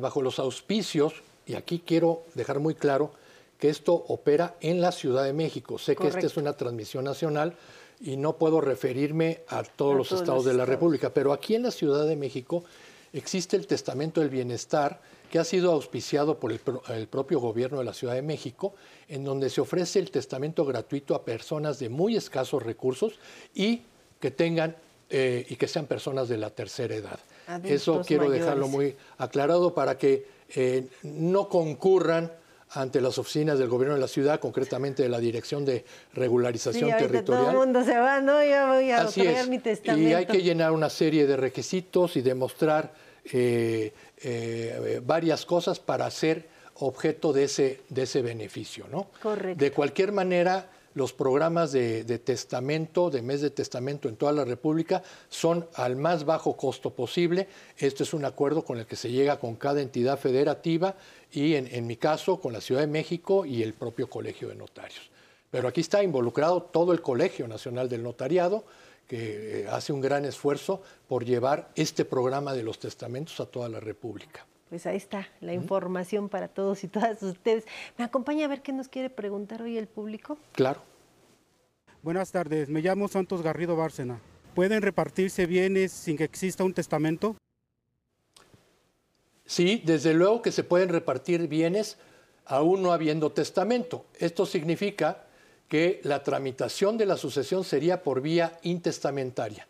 bajo 0.00 0.22
los 0.22 0.38
auspicios, 0.38 1.14
y 1.46 1.54
aquí 1.54 1.82
quiero 1.84 2.22
dejar 2.34 2.60
muy 2.60 2.74
claro 2.74 3.12
que 3.58 3.68
esto 3.68 3.92
opera 3.92 4.56
en 4.60 4.80
la 4.80 4.92
Ciudad 4.92 5.24
de 5.24 5.32
México. 5.32 5.78
Sé 5.78 5.96
que 5.96 6.08
esta 6.08 6.26
es 6.26 6.36
una 6.36 6.54
transmisión 6.54 7.04
nacional 7.04 7.54
y 8.00 8.16
no 8.16 8.36
puedo 8.36 8.60
referirme 8.60 9.42
a 9.48 9.62
todos 9.62 9.96
los 9.96 10.12
estados 10.12 10.44
de 10.44 10.54
la 10.54 10.64
República, 10.64 11.12
pero 11.12 11.32
aquí 11.32 11.54
en 11.54 11.64
la 11.64 11.70
Ciudad 11.70 12.06
de 12.06 12.16
México 12.16 12.64
existe 13.12 13.56
el 13.56 13.66
Testamento 13.66 14.20
del 14.20 14.30
Bienestar 14.30 15.00
que 15.30 15.38
ha 15.38 15.44
sido 15.44 15.72
auspiciado 15.72 16.38
por 16.38 16.52
el, 16.52 17.08
propio 17.08 17.40
gobierno 17.40 17.78
de 17.78 17.84
la 17.84 17.94
Ciudad 17.94 18.14
de 18.14 18.22
México, 18.22 18.74
en 19.08 19.24
donde 19.24 19.48
se 19.48 19.60
ofrece 19.60 20.00
el 20.00 20.10
testamento 20.10 20.64
gratuito 20.64 21.14
a 21.14 21.24
personas 21.24 21.78
de 21.78 21.88
muy 21.88 22.16
escasos 22.16 22.62
recursos 22.62 23.18
y 23.54 23.82
que 24.18 24.30
tengan 24.30 24.76
eh, 25.08 25.46
y 25.48 25.56
que 25.56 25.66
sean 25.66 25.86
personas 25.86 26.28
de 26.28 26.36
la 26.36 26.50
tercera 26.50 26.94
edad. 26.94 27.18
Eso 27.64 28.02
quiero 28.06 28.28
dejarlo 28.28 28.68
muy 28.68 28.96
aclarado 29.18 29.74
para 29.74 29.96
que 29.96 30.26
eh, 30.54 30.86
no 31.02 31.48
concurran 31.48 32.32
ante 32.72 33.00
las 33.00 33.18
oficinas 33.18 33.58
del 33.58 33.68
gobierno 33.68 33.94
de 33.94 34.00
la 34.00 34.08
ciudad, 34.08 34.38
concretamente 34.38 35.02
de 35.02 35.08
la 35.08 35.18
Dirección 35.18 35.64
de 35.64 35.84
Regularización 36.14 36.90
sí, 36.90 36.96
Territorial. 36.96 37.44
Todo 37.44 37.50
el 37.50 37.56
mundo 37.56 37.84
se 37.84 37.98
va, 37.98 38.20
¿no? 38.20 38.44
Ya 38.44 38.72
voy 38.72 38.90
a 38.92 39.02
Así 39.02 39.22
mi 39.48 39.58
testamento. 39.58 40.08
Y 40.08 40.12
hay 40.12 40.26
que 40.26 40.42
llenar 40.42 40.70
una 40.70 40.90
serie 40.90 41.26
de 41.26 41.36
requisitos 41.36 42.16
y 42.16 42.22
demostrar 42.22 42.92
eh, 43.32 43.92
eh, 44.22 45.00
varias 45.04 45.46
cosas 45.46 45.80
para 45.80 46.10
ser 46.10 46.48
objeto 46.76 47.32
de 47.32 47.44
ese, 47.44 47.80
de 47.88 48.02
ese 48.02 48.22
beneficio. 48.22 48.86
¿no? 48.90 49.08
Correcto. 49.22 49.62
De 49.62 49.70
cualquier 49.72 50.12
manera, 50.12 50.70
los 50.94 51.12
programas 51.12 51.72
de, 51.72 52.04
testamento, 52.18 53.10
de 53.10 53.22
mes 53.22 53.40
de 53.40 53.50
testamento 53.50 54.08
en 54.08 54.16
toda 54.16 54.32
la 54.32 54.44
República, 54.44 55.02
son 55.28 55.66
al 55.74 55.96
más 55.96 56.24
bajo 56.24 56.56
costo 56.56 56.90
posible. 56.90 57.48
Este 57.78 58.02
es 58.02 58.14
un 58.14 58.24
acuerdo 58.24 58.64
con 58.64 58.78
el 58.78 58.86
que 58.86 58.96
se 58.96 59.10
llega 59.10 59.38
con 59.38 59.56
cada 59.56 59.80
entidad 59.80 60.18
federativa 60.18 60.96
y 61.30 61.54
en, 61.54 61.68
en 61.70 61.86
mi 61.86 61.96
caso 61.96 62.40
con 62.40 62.52
la 62.52 62.60
Ciudad 62.60 62.80
de 62.80 62.86
México 62.86 63.44
y 63.46 63.62
el 63.62 63.74
propio 63.74 64.08
Colegio 64.08 64.48
de 64.48 64.56
Notarios. 64.56 65.10
Pero 65.50 65.68
aquí 65.68 65.80
está 65.80 66.02
involucrado 66.02 66.62
todo 66.62 66.92
el 66.92 67.02
Colegio 67.02 67.48
Nacional 67.48 67.88
del 67.88 68.02
Notariado, 68.02 68.64
que 69.10 69.62
eh, 69.62 69.66
hace 69.68 69.92
un 69.92 70.00
gran 70.00 70.24
esfuerzo 70.24 70.82
por 71.08 71.24
llevar 71.24 71.72
este 71.74 72.04
programa 72.04 72.54
de 72.54 72.62
los 72.62 72.78
testamentos 72.78 73.40
a 73.40 73.46
toda 73.46 73.68
la 73.68 73.80
República. 73.80 74.46
Pues 74.68 74.86
ahí 74.86 74.98
está 74.98 75.26
la 75.40 75.52
información 75.52 76.28
para 76.28 76.46
todos 76.46 76.84
y 76.84 76.86
todas 76.88 77.20
ustedes. 77.24 77.64
¿Me 77.98 78.04
acompaña 78.04 78.44
a 78.44 78.48
ver 78.48 78.62
qué 78.62 78.72
nos 78.72 78.86
quiere 78.86 79.10
preguntar 79.10 79.62
hoy 79.62 79.76
el 79.78 79.88
público? 79.88 80.38
Claro. 80.52 80.80
Buenas 82.04 82.30
tardes, 82.30 82.68
me 82.68 82.82
llamo 82.82 83.08
Santos 83.08 83.42
Garrido 83.42 83.74
Bárcena. 83.74 84.20
¿Pueden 84.54 84.80
repartirse 84.80 85.44
bienes 85.44 85.90
sin 85.90 86.16
que 86.16 86.22
exista 86.22 86.62
un 86.62 86.72
testamento? 86.72 87.34
Sí, 89.44 89.82
desde 89.84 90.14
luego 90.14 90.40
que 90.40 90.52
se 90.52 90.62
pueden 90.62 90.88
repartir 90.88 91.48
bienes 91.48 91.98
aún 92.46 92.80
no 92.80 92.92
habiendo 92.92 93.32
testamento. 93.32 94.04
Esto 94.20 94.46
significa 94.46 95.24
que 95.70 96.00
la 96.02 96.24
tramitación 96.24 96.98
de 96.98 97.06
la 97.06 97.16
sucesión 97.16 97.62
sería 97.62 98.02
por 98.02 98.20
vía 98.20 98.58
intestamentaria. 98.64 99.68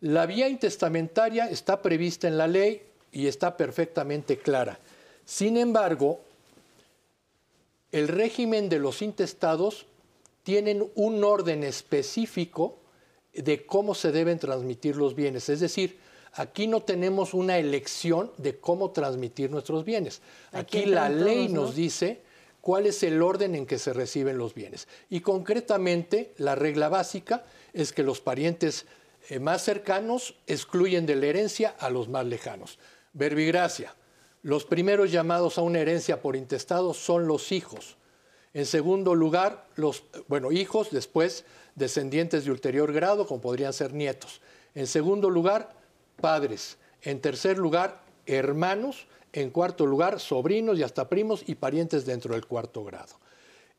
La 0.00 0.24
vía 0.24 0.48
intestamentaria 0.48 1.50
está 1.50 1.82
prevista 1.82 2.28
en 2.28 2.38
la 2.38 2.46
ley 2.46 2.80
y 3.10 3.26
está 3.26 3.56
perfectamente 3.56 4.38
clara. 4.38 4.78
Sin 5.24 5.56
embargo, 5.56 6.20
el 7.90 8.06
régimen 8.06 8.68
de 8.68 8.78
los 8.78 9.02
intestados 9.02 9.86
tienen 10.44 10.88
un 10.94 11.24
orden 11.24 11.64
específico 11.64 12.78
de 13.34 13.66
cómo 13.66 13.96
se 13.96 14.12
deben 14.12 14.38
transmitir 14.38 14.94
los 14.94 15.16
bienes. 15.16 15.48
Es 15.48 15.58
decir, 15.58 15.98
aquí 16.34 16.68
no 16.68 16.82
tenemos 16.82 17.34
una 17.34 17.58
elección 17.58 18.30
de 18.38 18.56
cómo 18.60 18.92
transmitir 18.92 19.50
nuestros 19.50 19.84
bienes. 19.84 20.22
Aquí, 20.52 20.86
la 20.86 21.08
ley 21.08 21.48
nos 21.48 21.74
dice 21.74 22.29
cuál 22.60 22.86
es 22.86 23.02
el 23.02 23.22
orden 23.22 23.54
en 23.54 23.66
que 23.66 23.78
se 23.78 23.92
reciben 23.92 24.38
los 24.38 24.54
bienes. 24.54 24.88
Y 25.08 25.20
concretamente, 25.20 26.32
la 26.36 26.54
regla 26.54 26.88
básica 26.88 27.44
es 27.72 27.92
que 27.92 28.02
los 28.02 28.20
parientes 28.20 28.86
eh, 29.28 29.38
más 29.38 29.62
cercanos 29.62 30.34
excluyen 30.46 31.06
de 31.06 31.16
la 31.16 31.26
herencia 31.26 31.74
a 31.78 31.90
los 31.90 32.08
más 32.08 32.26
lejanos. 32.26 32.78
Verbigracia. 33.12 33.94
Los 34.42 34.64
primeros 34.64 35.12
llamados 35.12 35.58
a 35.58 35.62
una 35.62 35.80
herencia 35.80 36.22
por 36.22 36.36
intestado 36.36 36.94
son 36.94 37.26
los 37.26 37.52
hijos. 37.52 37.96
En 38.54 38.66
segundo 38.66 39.14
lugar, 39.14 39.66
los, 39.76 40.04
bueno, 40.26 40.50
hijos, 40.50 40.90
después 40.90 41.44
descendientes 41.74 42.44
de 42.44 42.50
ulterior 42.50 42.92
grado, 42.92 43.26
como 43.26 43.40
podrían 43.40 43.72
ser 43.72 43.92
nietos. 43.92 44.40
En 44.74 44.86
segundo 44.86 45.30
lugar, 45.30 45.70
padres. 46.20 46.78
En 47.02 47.20
tercer 47.20 47.58
lugar, 47.58 48.02
hermanos 48.26 49.06
en 49.32 49.50
cuarto 49.50 49.86
lugar, 49.86 50.20
sobrinos 50.20 50.78
y 50.78 50.82
hasta 50.82 51.08
primos 51.08 51.42
y 51.46 51.54
parientes 51.54 52.06
dentro 52.06 52.34
del 52.34 52.46
cuarto 52.46 52.84
grado. 52.84 53.14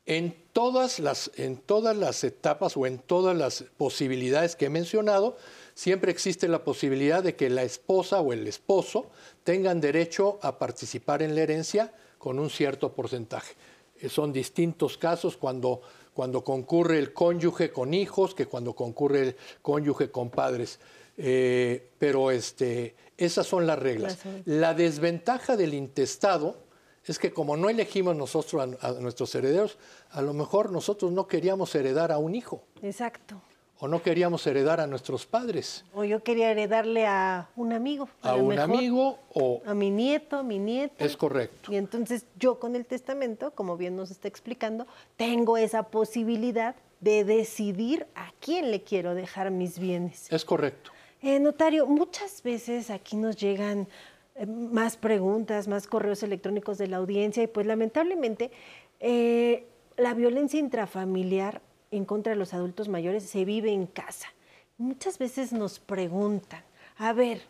En 0.04 0.34
todas, 0.52 0.98
las, 0.98 1.30
en 1.36 1.56
todas 1.58 1.96
las 1.96 2.24
etapas 2.24 2.76
o 2.76 2.86
en 2.86 2.98
todas 2.98 3.36
las 3.36 3.64
posibilidades 3.76 4.56
que 4.56 4.66
he 4.66 4.70
mencionado, 4.70 5.36
siempre 5.74 6.10
existe 6.10 6.48
la 6.48 6.64
posibilidad 6.64 7.22
de 7.22 7.36
que 7.36 7.48
la 7.48 7.62
esposa 7.62 8.20
o 8.20 8.32
el 8.32 8.48
esposo 8.48 9.10
tengan 9.44 9.80
derecho 9.80 10.40
a 10.42 10.58
participar 10.58 11.22
en 11.22 11.36
la 11.36 11.42
herencia 11.42 11.92
con 12.18 12.40
un 12.40 12.50
cierto 12.50 12.92
porcentaje. 12.92 13.54
Eh, 14.00 14.08
son 14.08 14.32
distintos 14.32 14.98
casos 14.98 15.36
cuando, 15.36 15.82
cuando 16.14 16.42
concurre 16.42 16.98
el 16.98 17.12
cónyuge 17.12 17.70
con 17.70 17.94
hijos 17.94 18.34
que 18.34 18.46
cuando 18.46 18.74
concurre 18.74 19.20
el 19.20 19.36
cónyuge 19.62 20.10
con 20.10 20.30
padres. 20.30 20.80
Eh, 21.16 21.90
pero 21.98 22.30
este, 22.30 22.94
esas 23.16 23.46
son 23.46 23.66
las 23.66 23.78
reglas. 23.78 24.18
La 24.44 24.74
desventaja 24.74 25.56
del 25.56 25.74
intestado 25.74 26.56
es 27.04 27.18
que 27.18 27.32
como 27.32 27.56
no 27.56 27.68
elegimos 27.68 28.16
nosotros 28.16 28.76
a, 28.80 28.92
nuestros 28.92 29.34
herederos, 29.34 29.78
a 30.10 30.22
lo 30.22 30.32
mejor 30.32 30.70
nosotros 30.70 31.12
no 31.12 31.26
queríamos 31.26 31.74
heredar 31.74 32.12
a 32.12 32.18
un 32.18 32.34
hijo. 32.34 32.62
Exacto. 32.82 33.40
O 33.78 33.88
no 33.88 34.00
queríamos 34.00 34.46
heredar 34.46 34.80
a 34.80 34.86
nuestros 34.86 35.26
padres. 35.26 35.84
O 35.92 36.04
yo 36.04 36.22
quería 36.22 36.52
heredarle 36.52 37.04
a 37.04 37.48
un 37.56 37.72
amigo. 37.72 38.08
A, 38.22 38.36
un 38.36 38.56
amigo 38.56 39.18
o... 39.34 39.60
A 39.66 39.74
mi 39.74 39.90
nieto, 39.90 40.38
a 40.38 40.44
mi 40.44 40.60
nieta. 40.60 41.04
Es 41.04 41.16
correcto. 41.16 41.72
Y 41.72 41.76
entonces 41.76 42.26
yo 42.38 42.60
con 42.60 42.76
el 42.76 42.86
testamento, 42.86 43.50
como 43.50 43.76
bien 43.76 43.96
nos 43.96 44.12
está 44.12 44.28
explicando, 44.28 44.86
tengo 45.16 45.56
esa 45.56 45.82
posibilidad 45.88 46.76
de 47.00 47.24
decidir 47.24 48.06
a 48.14 48.30
quién 48.38 48.70
le 48.70 48.84
quiero 48.84 49.16
dejar 49.16 49.50
mis 49.50 49.80
bienes. 49.80 50.30
Es 50.30 50.44
correcto. 50.44 50.91
Eh, 51.22 51.38
notario, 51.38 51.86
muchas 51.86 52.42
veces 52.42 52.90
aquí 52.90 53.16
nos 53.16 53.36
llegan 53.36 53.86
eh, 54.34 54.44
más 54.44 54.96
preguntas, 54.96 55.68
más 55.68 55.86
correos 55.86 56.24
electrónicos 56.24 56.78
de 56.78 56.88
la 56.88 56.96
audiencia 56.96 57.44
y 57.44 57.46
pues 57.46 57.64
lamentablemente 57.64 58.50
eh, 58.98 59.68
la 59.96 60.14
violencia 60.14 60.58
intrafamiliar 60.58 61.62
en 61.92 62.06
contra 62.06 62.32
de 62.32 62.38
los 62.38 62.54
adultos 62.54 62.88
mayores 62.88 63.22
se 63.22 63.44
vive 63.44 63.70
en 63.70 63.86
casa. 63.86 64.32
Muchas 64.78 65.18
veces 65.18 65.52
nos 65.52 65.78
preguntan, 65.78 66.64
a 66.98 67.12
ver, 67.12 67.42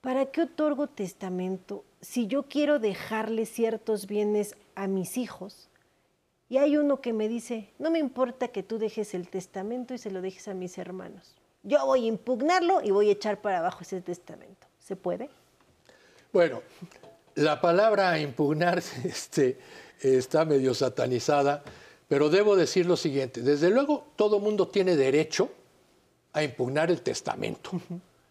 ¿para 0.00 0.26
qué 0.26 0.42
otorgo 0.42 0.88
testamento 0.88 1.84
si 2.00 2.26
yo 2.26 2.48
quiero 2.48 2.80
dejarle 2.80 3.46
ciertos 3.46 4.08
bienes 4.08 4.56
a 4.74 4.88
mis 4.88 5.16
hijos? 5.16 5.68
Y 6.48 6.56
hay 6.56 6.76
uno 6.76 7.00
que 7.00 7.12
me 7.12 7.28
dice, 7.28 7.70
no 7.78 7.92
me 7.92 8.00
importa 8.00 8.48
que 8.48 8.64
tú 8.64 8.78
dejes 8.78 9.14
el 9.14 9.28
testamento 9.28 9.94
y 9.94 9.98
se 9.98 10.10
lo 10.10 10.22
dejes 10.22 10.48
a 10.48 10.54
mis 10.54 10.76
hermanos. 10.76 11.36
Yo 11.62 11.84
voy 11.84 12.04
a 12.04 12.08
impugnarlo 12.08 12.80
y 12.82 12.90
voy 12.90 13.08
a 13.08 13.12
echar 13.12 13.40
para 13.40 13.58
abajo 13.58 13.80
ese 13.82 14.00
testamento. 14.00 14.66
¿Se 14.78 14.96
puede? 14.96 15.28
Bueno, 16.32 16.62
la 17.34 17.60
palabra 17.60 18.18
impugnar 18.18 18.78
este, 19.04 19.58
está 20.00 20.44
medio 20.44 20.74
satanizada, 20.74 21.62
pero 22.08 22.28
debo 22.28 22.56
decir 22.56 22.86
lo 22.86 22.96
siguiente. 22.96 23.42
Desde 23.42 23.70
luego, 23.70 24.06
todo 24.16 24.38
mundo 24.38 24.68
tiene 24.68 24.96
derecho 24.96 25.50
a 26.32 26.42
impugnar 26.42 26.90
el 26.90 27.00
testamento. 27.00 27.70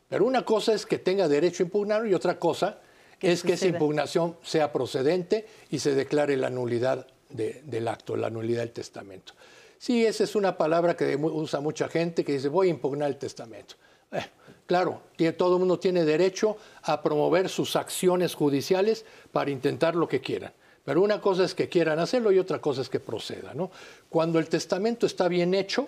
Pero 0.07 0.25
una 0.25 0.45
cosa 0.45 0.73
es 0.73 0.85
que 0.85 0.99
tenga 0.99 1.27
derecho 1.27 1.63
a 1.63 1.65
impugnarlo 1.65 2.07
y 2.07 2.13
otra 2.13 2.37
cosa 2.37 2.79
es 3.19 3.43
que 3.43 3.53
esa 3.53 3.67
impugnación 3.67 4.37
sea 4.43 4.71
procedente 4.71 5.47
y 5.71 5.79
se 5.79 5.95
declare 5.95 6.37
la 6.37 6.49
nulidad 6.49 7.07
del 7.29 7.87
acto, 7.87 8.15
la 8.15 8.29
nulidad 8.29 8.61
del 8.61 8.71
testamento. 8.71 9.33
Sí, 9.77 10.05
esa 10.05 10.23
es 10.23 10.35
una 10.35 10.57
palabra 10.57 10.95
que 10.95 11.15
usa 11.15 11.59
mucha 11.59 11.87
gente 11.87 12.23
que 12.23 12.33
dice 12.33 12.47
voy 12.47 12.67
a 12.67 12.71
impugnar 12.71 13.09
el 13.09 13.17
testamento. 13.17 13.75
Eh, 14.11 14.25
Claro, 14.65 15.01
todo 15.37 15.53
el 15.53 15.59
mundo 15.59 15.77
tiene 15.77 16.05
derecho 16.05 16.57
a 16.83 17.01
promover 17.01 17.49
sus 17.49 17.75
acciones 17.75 18.33
judiciales 18.33 19.05
para 19.31 19.51
intentar 19.51 19.95
lo 19.95 20.07
que 20.07 20.21
quieran. 20.21 20.53
Pero 20.83 21.01
una 21.01 21.21
cosa 21.21 21.43
es 21.43 21.53
que 21.53 21.69
quieran 21.69 21.99
hacerlo 21.99 22.31
y 22.31 22.39
otra 22.39 22.59
cosa 22.59 22.81
es 22.81 22.89
que 22.89 22.99
proceda. 22.99 23.53
¿no? 23.53 23.69
Cuando 24.09 24.39
el 24.39 24.47
testamento 24.47 25.05
está 25.05 25.27
bien 25.27 25.53
hecho, 25.53 25.87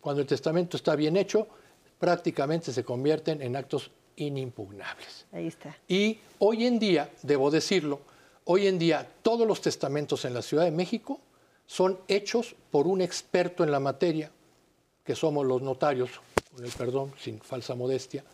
cuando 0.00 0.22
el 0.22 0.28
testamento 0.28 0.76
está 0.76 0.94
bien 0.94 1.16
hecho, 1.16 1.48
prácticamente 1.98 2.72
se 2.72 2.84
convierten 2.84 3.42
en 3.42 3.56
actos 3.56 3.90
inimpugnables. 4.16 5.26
Ahí 5.32 5.48
está. 5.48 5.76
Y 5.88 6.18
hoy 6.38 6.66
en 6.66 6.78
día, 6.78 7.10
debo 7.22 7.50
decirlo, 7.50 8.00
hoy 8.44 8.68
en 8.68 8.78
día 8.78 9.06
todos 9.22 9.46
los 9.46 9.60
testamentos 9.60 10.24
en 10.24 10.34
la 10.34 10.42
Ciudad 10.42 10.64
de 10.64 10.70
México 10.70 11.20
son 11.66 12.00
hechos 12.08 12.54
por 12.70 12.86
un 12.86 13.00
experto 13.00 13.64
en 13.64 13.70
la 13.70 13.80
materia, 13.80 14.30
que 15.04 15.14
somos 15.14 15.46
los 15.46 15.62
notarios 15.62 16.10
con 16.54 16.64
el 16.64 16.72
perdón, 16.72 17.12
sin 17.18 17.38
falsa 17.40 17.74
modestia, 17.74 18.24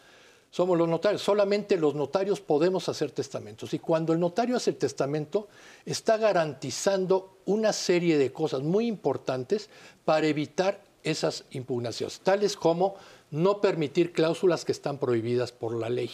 somos 0.51 0.77
los 0.77 0.89
notarios. 0.89 1.23
Solamente 1.23 1.77
los 1.77 1.95
notarios 1.95 2.41
podemos 2.41 2.89
hacer 2.89 3.11
testamentos. 3.11 3.73
Y 3.75 3.79
cuando 3.79 4.13
el 4.13 4.21
notario 4.21 4.57
hace 4.57 4.71
el 4.71 4.77
testamento, 4.77 5.49
está 5.87 6.19
garantizando 6.19 7.39
una 7.47 7.73
serie 7.73 8.19
de 8.19 8.33
cosas 8.33 8.61
muy 8.63 8.87
importantes 8.87 9.71
para 10.05 10.27
evitar 10.27 10.85
esas 11.03 11.45
impugnaciones, 11.51 12.21
tales 12.21 12.55
como 12.57 12.95
no 13.33 13.61
permitir 13.61 14.13
cláusulas 14.13 14.65
que 14.65 14.73
están 14.73 14.99
prohibidas 14.99 15.51
por 15.51 15.75
la 15.75 15.89
ley. 15.89 16.11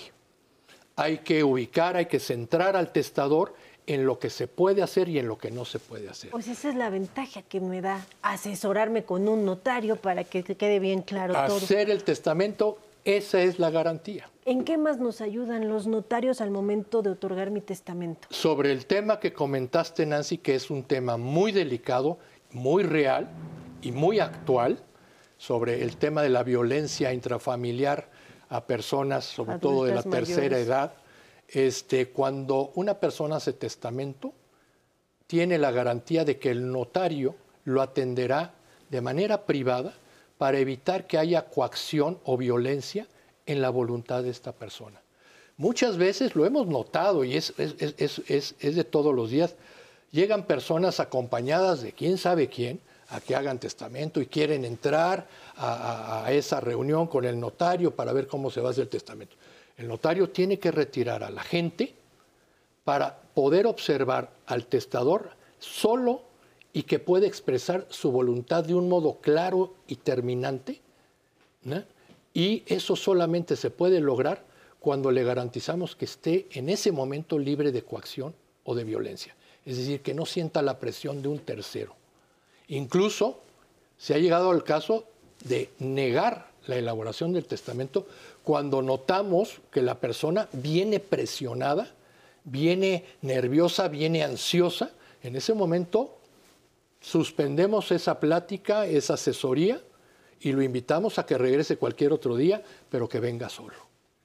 Hay 0.97 1.19
que 1.19 1.45
ubicar, 1.45 1.97
hay 1.97 2.07
que 2.07 2.21
centrar 2.21 2.75
al 2.75 2.93
testador 2.93 3.55
en 3.89 4.05
lo 4.05 4.19
que 4.19 4.29
se 4.29 4.47
puede 4.47 4.83
hacer 4.83 5.09
y 5.09 5.19
en 5.19 5.27
lo 5.27 5.39
que 5.39 5.51
no 5.51 5.65
se 5.65 5.79
puede 5.79 6.11
hacer. 6.11 6.31
Pues 6.31 6.47
esa 6.47 6.69
es 6.69 6.75
la 6.75 6.91
ventaja 6.91 7.41
que 7.41 7.59
me 7.59 7.81
da 7.81 8.07
asesorarme 8.21 9.05
con 9.05 9.27
un 9.27 9.47
notario 9.47 9.97
para 9.97 10.25
que 10.25 10.45
quede 10.45 10.79
bien 10.79 11.01
claro 11.01 11.33
todo. 11.33 11.57
Hacer 11.57 11.89
el 11.89 12.05
testamento, 12.05 12.79
esa 13.07 13.41
es 13.41 13.59
la 13.59 13.71
garantía. 13.71 14.29
¿En 14.45 14.65
qué 14.65 14.77
más 14.77 14.99
nos 14.99 15.23
ayudan 15.23 15.71
los 15.71 15.87
notarios 15.87 16.43
al 16.43 16.51
momento 16.51 17.01
de 17.01 17.11
otorgar 17.11 17.51
mi 17.51 17.63
testamento? 17.63 18.29
Sobre 18.31 18.73
el 18.73 18.85
tema 18.85 19.21
que 19.21 19.33
comentaste, 19.33 20.05
Nancy, 20.05 20.37
que 20.37 20.55
es 20.55 20.69
un 20.69 20.83
tema 20.83 21.17
muy 21.17 21.51
delicado, 21.51 22.19
muy 22.53 22.83
real 22.83 23.31
y 23.81 23.93
muy 23.93 24.21
actual, 24.21 24.81
sobre 25.39 25.83
el 25.83 25.97
tema 25.97 26.21
de 26.23 26.29
la 26.29 26.43
violencia 26.43 27.15
intrafamiliar 27.15 28.11
a 28.51 28.67
personas, 28.67 29.25
sobre 29.25 29.59
todo 29.59 29.85
de 29.85 29.95
la 29.95 30.03
tercera 30.03 30.59
edad 30.59 30.93
este, 31.49 32.09
cuando 32.09 32.73
una 32.75 32.95
persona 32.95 33.37
hace 33.37 33.53
testamento, 33.53 34.33
tiene 35.27 35.59
la 35.59 35.71
garantía 35.71 36.25
de 36.25 36.39
que 36.39 36.51
el 36.51 36.71
notario 36.71 37.35
lo 37.65 37.83
atenderá 37.83 38.55
de 38.91 39.01
manera 39.01 39.45
privada 39.45 39.95
para 40.39 40.59
evitar 40.59 41.07
que 41.07 41.19
haya 41.19 41.47
coacción 41.47 42.19
o 42.25 42.37
violencia 42.37 43.07
en 43.47 43.61
la 43.61 43.71
voluntad 43.71 44.23
de 44.23 44.31
esta 44.31 44.53
persona. 44.53 45.01
Muchas 45.57 45.97
veces 45.97 46.37
lo 46.37 46.47
hemos 46.47 46.67
notado 46.67 47.25
y 47.25 47.37
es, 47.37 47.55
de 47.57 48.85
todos 48.85 49.15
los 49.15 49.31
días, 49.31 49.57
llegan 50.13 50.47
personas 50.47 51.01
acompañadas 51.01 51.83
de 51.83 51.93
quién 51.93 52.17
sabe 52.17 52.49
quién 52.49 52.81
a 53.09 53.21
que 53.21 53.35
hagan 53.35 53.59
testamento 53.59 54.21
y 54.21 54.27
quieren 54.27 54.65
entrar 54.65 55.27
a, 55.57 56.25
a 56.25 56.33
esa 56.33 56.61
reunión 56.61 57.07
con 57.07 57.25
el 57.25 57.41
notario 57.41 57.91
para 57.91 58.13
ver 58.13 58.29
cómo 58.29 58.51
se 58.51 58.61
va 58.61 58.69
a 58.69 58.71
hacer 58.71 58.85
el 58.85 58.91
testamento. 58.91 59.35
El 59.79 59.89
notario 59.89 60.29
tiene 60.31 60.59
que 60.59 60.73
retirar 60.73 61.23
a 61.23 61.31
la 61.31 61.43
gente 61.43 61.95
para 62.85 63.17
poder 63.17 63.67
observar 63.67 64.31
al 64.47 64.67
testador 64.67 65.31
solo 65.61 66.23
y 66.73 66.83
que 66.83 66.99
puede 66.99 67.27
expresar 67.27 67.87
su 67.89 68.11
voluntad 68.11 68.65
de 68.65 68.75
un 68.75 68.89
modo 68.89 69.19
claro 69.21 69.75
y 69.87 69.97
terminante. 69.97 70.81
Y 72.35 72.65
eso 72.67 72.97
solamente 72.97 73.57
se 73.57 73.71
puede 73.71 74.01
lograr 74.01 74.45
cuando 74.81 75.11
le 75.11 75.25
garantizamos 75.25 75.97
que 75.97 76.05
esté 76.05 76.49
en 76.53 76.69
ese 76.69 76.93
momento 76.93 77.39
libre 77.39 77.73
de 77.73 77.83
coacción 77.83 78.35
o 78.65 78.75
de 78.75 78.85
violencia. 78.85 79.35
Es 79.65 79.77
decir, 79.77 80.03
que 80.03 80.15
no 80.15 80.27
sienta 80.27 80.63
la 80.63 80.79
presión 80.79 81.23
de 81.23 81.29
un 81.29 81.39
tercero. 81.41 81.95
Incluso 82.69 83.39
se 83.97 84.15
ha 84.15 84.19
llegado 84.19 84.51
al 84.51 84.65
caso 84.65 85.05
de 85.45 85.71
negar 85.79 86.51
la 86.69 86.77
elaboración 86.77 87.33
del 87.33 87.47
testamento 87.47 88.07
cuando 88.45 88.83
notamos 88.83 89.61
que 89.73 89.83
la 89.83 89.99
persona 89.99 90.49
viene 90.53 91.01
presionada, 91.01 91.93
viene 92.45 93.05
nerviosa, 93.23 93.89
viene 93.89 94.23
ansiosa, 94.23 94.93
en 95.23 95.35
ese 95.35 95.55
momento 95.55 96.17
suspendemos 97.01 97.91
esa 97.91 98.21
plática, 98.21 98.87
esa 98.87 99.15
asesoría 99.15 99.81
y 100.41 100.53
lo 100.53 100.63
invitamos 100.63 101.19
a 101.19 101.27
que 101.27 101.39
regrese 101.39 101.77
cualquier 101.77 102.13
otro 102.13 102.37
día, 102.37 102.63
pero 102.91 103.09
que 103.09 103.19
venga 103.19 103.49
solo. 103.49 103.77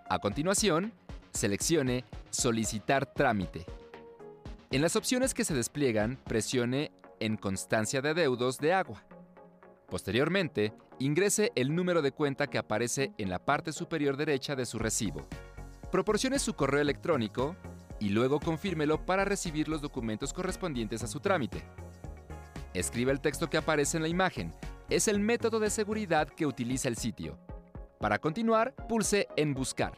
A 0.09 0.19
continuación, 0.19 0.93
seleccione 1.33 2.05
Solicitar 2.33 3.13
trámite. 3.13 3.67
En 4.71 4.81
las 4.81 4.97
opciones 4.97 5.35
que 5.35 5.45
se 5.45 5.53
despliegan, 5.53 6.17
presione 6.25 6.91
en 7.21 7.37
Constancia 7.37 8.01
de 8.01 8.09
adeudos 8.09 8.57
de 8.57 8.73
agua. 8.73 9.05
Posteriormente, 9.91 10.73
ingrese 10.99 11.53
el 11.57 11.75
número 11.75 12.01
de 12.01 12.13
cuenta 12.13 12.47
que 12.47 12.57
aparece 12.57 13.13
en 13.19 13.29
la 13.29 13.39
parte 13.39 13.71
superior 13.71 14.17
derecha 14.17 14.57
de 14.57 14.65
su 14.65 14.79
recibo. 14.79 15.27
Proporcione 15.91 16.39
su 16.39 16.55
correo 16.55 16.81
electrónico 16.81 17.55
y 18.01 18.09
luego 18.09 18.41
confírmelo 18.41 19.05
para 19.05 19.27
recibir 19.27 19.69
los 19.69 19.83
documentos 19.83 20.33
correspondientes 20.33 21.03
a 21.03 21.09
su 21.09 21.21
trámite. 21.21 21.63
Escriba 22.73 23.13
el 23.13 23.21
texto 23.21 23.51
que 23.51 23.59
aparece 23.59 23.99
en 23.99 24.05
la 24.05 24.09
imagen 24.09 24.55
es 24.89 25.07
el 25.07 25.21
método 25.21 25.61
de 25.61 25.69
seguridad 25.69 26.29
que 26.29 26.47
utiliza 26.47 26.89
el 26.89 26.97
sitio. 26.97 27.39
Para 28.01 28.19
continuar, 28.19 28.75
pulse 28.89 29.29
en 29.37 29.53
Buscar. 29.53 29.93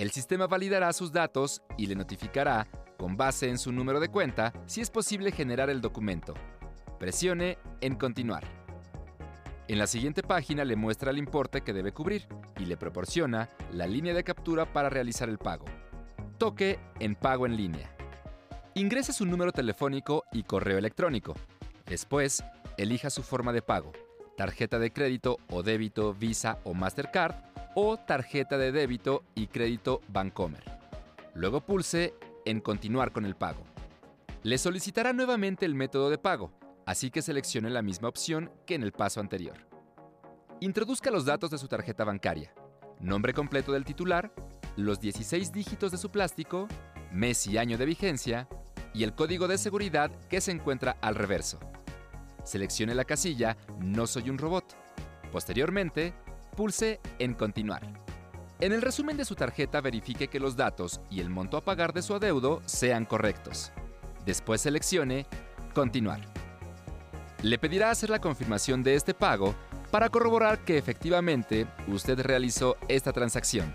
El 0.00 0.12
sistema 0.12 0.46
validará 0.46 0.94
sus 0.94 1.12
datos 1.12 1.60
y 1.76 1.86
le 1.86 1.94
notificará, 1.94 2.66
con 2.96 3.18
base 3.18 3.50
en 3.50 3.58
su 3.58 3.70
número 3.70 4.00
de 4.00 4.08
cuenta, 4.08 4.50
si 4.64 4.80
es 4.80 4.88
posible 4.88 5.30
generar 5.30 5.68
el 5.68 5.82
documento. 5.82 6.32
Presione 6.98 7.58
en 7.82 7.96
Continuar. 7.96 8.42
En 9.68 9.78
la 9.78 9.86
siguiente 9.86 10.22
página 10.22 10.64
le 10.64 10.74
muestra 10.74 11.10
el 11.10 11.18
importe 11.18 11.60
que 11.60 11.74
debe 11.74 11.92
cubrir 11.92 12.26
y 12.58 12.64
le 12.64 12.78
proporciona 12.78 13.50
la 13.74 13.86
línea 13.86 14.14
de 14.14 14.24
captura 14.24 14.72
para 14.72 14.88
realizar 14.88 15.28
el 15.28 15.36
pago. 15.36 15.66
Toque 16.38 16.78
en 16.98 17.14
Pago 17.14 17.44
en 17.44 17.58
línea. 17.58 17.94
Ingrese 18.72 19.12
su 19.12 19.26
número 19.26 19.52
telefónico 19.52 20.24
y 20.32 20.44
correo 20.44 20.78
electrónico. 20.78 21.34
Después, 21.84 22.42
elija 22.78 23.10
su 23.10 23.22
forma 23.22 23.52
de 23.52 23.60
pago, 23.60 23.92
tarjeta 24.38 24.78
de 24.78 24.94
crédito 24.94 25.36
o 25.50 25.62
débito 25.62 26.14
Visa 26.14 26.58
o 26.64 26.72
Mastercard 26.72 27.49
o 27.74 27.96
tarjeta 27.96 28.58
de 28.58 28.72
débito 28.72 29.24
y 29.34 29.46
crédito 29.46 30.00
Bancomer. 30.08 30.64
Luego 31.34 31.60
pulse 31.60 32.14
en 32.44 32.60
Continuar 32.60 33.12
con 33.12 33.24
el 33.24 33.36
pago. 33.36 33.62
Le 34.42 34.58
solicitará 34.58 35.12
nuevamente 35.12 35.66
el 35.66 35.74
método 35.74 36.10
de 36.10 36.18
pago, 36.18 36.52
así 36.86 37.10
que 37.10 37.22
seleccione 37.22 37.70
la 37.70 37.82
misma 37.82 38.08
opción 38.08 38.50
que 38.66 38.74
en 38.74 38.82
el 38.82 38.92
paso 38.92 39.20
anterior. 39.20 39.56
Introduzca 40.60 41.10
los 41.10 41.24
datos 41.24 41.50
de 41.50 41.58
su 41.58 41.68
tarjeta 41.68 42.04
bancaria, 42.04 42.52
nombre 43.00 43.32
completo 43.32 43.72
del 43.72 43.84
titular, 43.84 44.32
los 44.76 45.00
16 45.00 45.52
dígitos 45.52 45.92
de 45.92 45.98
su 45.98 46.10
plástico, 46.10 46.68
mes 47.12 47.46
y 47.46 47.58
año 47.58 47.78
de 47.78 47.86
vigencia 47.86 48.48
y 48.92 49.04
el 49.04 49.14
código 49.14 49.48
de 49.48 49.58
seguridad 49.58 50.10
que 50.28 50.40
se 50.40 50.50
encuentra 50.50 50.96
al 51.00 51.14
reverso. 51.14 51.58
Seleccione 52.44 52.94
la 52.94 53.04
casilla 53.04 53.56
No 53.78 54.06
soy 54.06 54.30
un 54.30 54.38
robot. 54.38 54.64
Posteriormente, 55.32 56.14
pulse 56.50 57.00
en 57.18 57.34
Continuar. 57.34 57.82
En 58.60 58.72
el 58.72 58.82
resumen 58.82 59.16
de 59.16 59.24
su 59.24 59.34
tarjeta 59.34 59.80
verifique 59.80 60.28
que 60.28 60.38
los 60.38 60.54
datos 60.54 61.00
y 61.10 61.20
el 61.20 61.30
monto 61.30 61.56
a 61.56 61.64
pagar 61.64 61.94
de 61.94 62.02
su 62.02 62.14
adeudo 62.14 62.60
sean 62.66 63.06
correctos. 63.06 63.72
Después 64.26 64.60
seleccione 64.60 65.26
Continuar. 65.74 66.20
Le 67.42 67.58
pedirá 67.58 67.90
hacer 67.90 68.10
la 68.10 68.20
confirmación 68.20 68.82
de 68.82 68.96
este 68.96 69.14
pago 69.14 69.54
para 69.90 70.10
corroborar 70.10 70.64
que 70.64 70.76
efectivamente 70.76 71.66
usted 71.88 72.20
realizó 72.20 72.76
esta 72.86 73.12
transacción. 73.12 73.74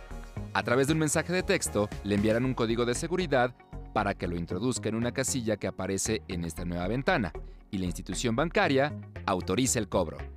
A 0.54 0.62
través 0.64 0.88
de 0.88 0.94
un 0.94 1.00
mensaje 1.00 1.34
de 1.34 1.44
texto 1.44 1.90
le 2.04 2.16
enviarán 2.16 2.46
un 2.46 2.54
código 2.54 2.86
de 2.86 2.94
seguridad 2.94 3.56
para 3.94 4.14
que 4.14 4.28
lo 4.28 4.36
introduzca 4.36 4.90
en 4.90 4.96
una 4.96 5.12
casilla 5.12 5.58
que 5.58 5.68
aparece 5.68 6.22
en 6.28 6.46
esta 6.46 6.64
nueva 6.64 6.88
ventana 6.88 7.34
y 7.72 7.80
la 7.80 7.86
institución 7.86 8.36
bancaria 8.36 8.94
autorice 9.26 9.80
el 9.80 9.90
cobro. 9.90 10.35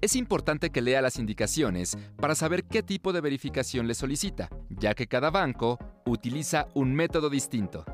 Es 0.00 0.16
importante 0.16 0.70
que 0.70 0.80
lea 0.80 1.02
las 1.02 1.18
indicaciones 1.18 1.98
para 2.16 2.34
saber 2.34 2.64
qué 2.64 2.82
tipo 2.82 3.12
de 3.12 3.20
verificación 3.20 3.86
le 3.86 3.92
solicita, 3.92 4.48
ya 4.70 4.94
que 4.94 5.06
cada 5.06 5.30
banco 5.30 5.78
utiliza 6.06 6.68
un 6.72 6.94
método 6.94 7.28
distinto. 7.28 7.84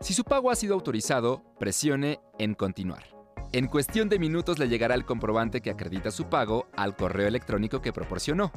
Si 0.00 0.14
su 0.14 0.24
pago 0.24 0.50
ha 0.50 0.56
sido 0.56 0.72
autorizado, 0.72 1.42
presione 1.58 2.20
en 2.38 2.54
Continuar. 2.54 3.04
En 3.52 3.66
cuestión 3.66 4.08
de 4.08 4.18
minutos 4.18 4.58
le 4.58 4.68
llegará 4.68 4.94
el 4.94 5.04
comprobante 5.04 5.60
que 5.60 5.70
acredita 5.70 6.10
su 6.10 6.24
pago 6.30 6.68
al 6.74 6.96
correo 6.96 7.28
electrónico 7.28 7.82
que 7.82 7.92
proporcionó. 7.92 8.50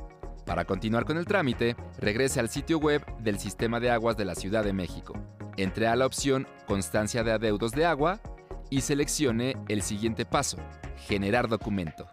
Para 0.45 0.63
continuar 0.63 1.03
con 1.03 1.17
el 1.17 1.25
trámite, 1.25 1.75
regrese 1.97 2.39
al 2.39 2.49
sitio 2.49 2.79
web 2.79 3.05
del 3.19 3.39
Sistema 3.39 3.81
de 3.81 3.91
Aguas 3.91 4.15
de 4.15 4.25
la 4.25 4.35
Ciudad 4.35 4.63
de 4.63 4.73
México. 4.73 5.13
Entre 5.57 5.85
a 5.87 5.97
la 5.97 6.05
opción 6.05 6.47
Constancia 6.65 7.25
de 7.25 7.33
adeudos 7.33 7.73
de 7.73 7.85
agua 7.85 8.21
y 8.69 8.81
seleccione 8.81 9.57
el 9.67 9.81
siguiente 9.81 10.25
paso, 10.25 10.57
Generar 11.07 11.47
documento. 11.49 12.07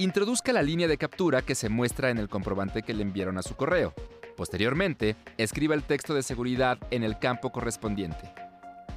Introduzca 0.00 0.52
la 0.52 0.62
línea 0.62 0.86
de 0.86 0.96
captura 0.96 1.42
que 1.42 1.56
se 1.56 1.68
muestra 1.68 2.10
en 2.10 2.18
el 2.18 2.28
comprobante 2.28 2.84
que 2.84 2.94
le 2.94 3.02
enviaron 3.02 3.36
a 3.36 3.42
su 3.42 3.56
correo. 3.56 3.94
Posteriormente, 4.36 5.16
escriba 5.36 5.74
el 5.74 5.82
texto 5.82 6.14
de 6.14 6.22
seguridad 6.22 6.78
en 6.92 7.02
el 7.02 7.18
campo 7.18 7.50
correspondiente. 7.50 8.32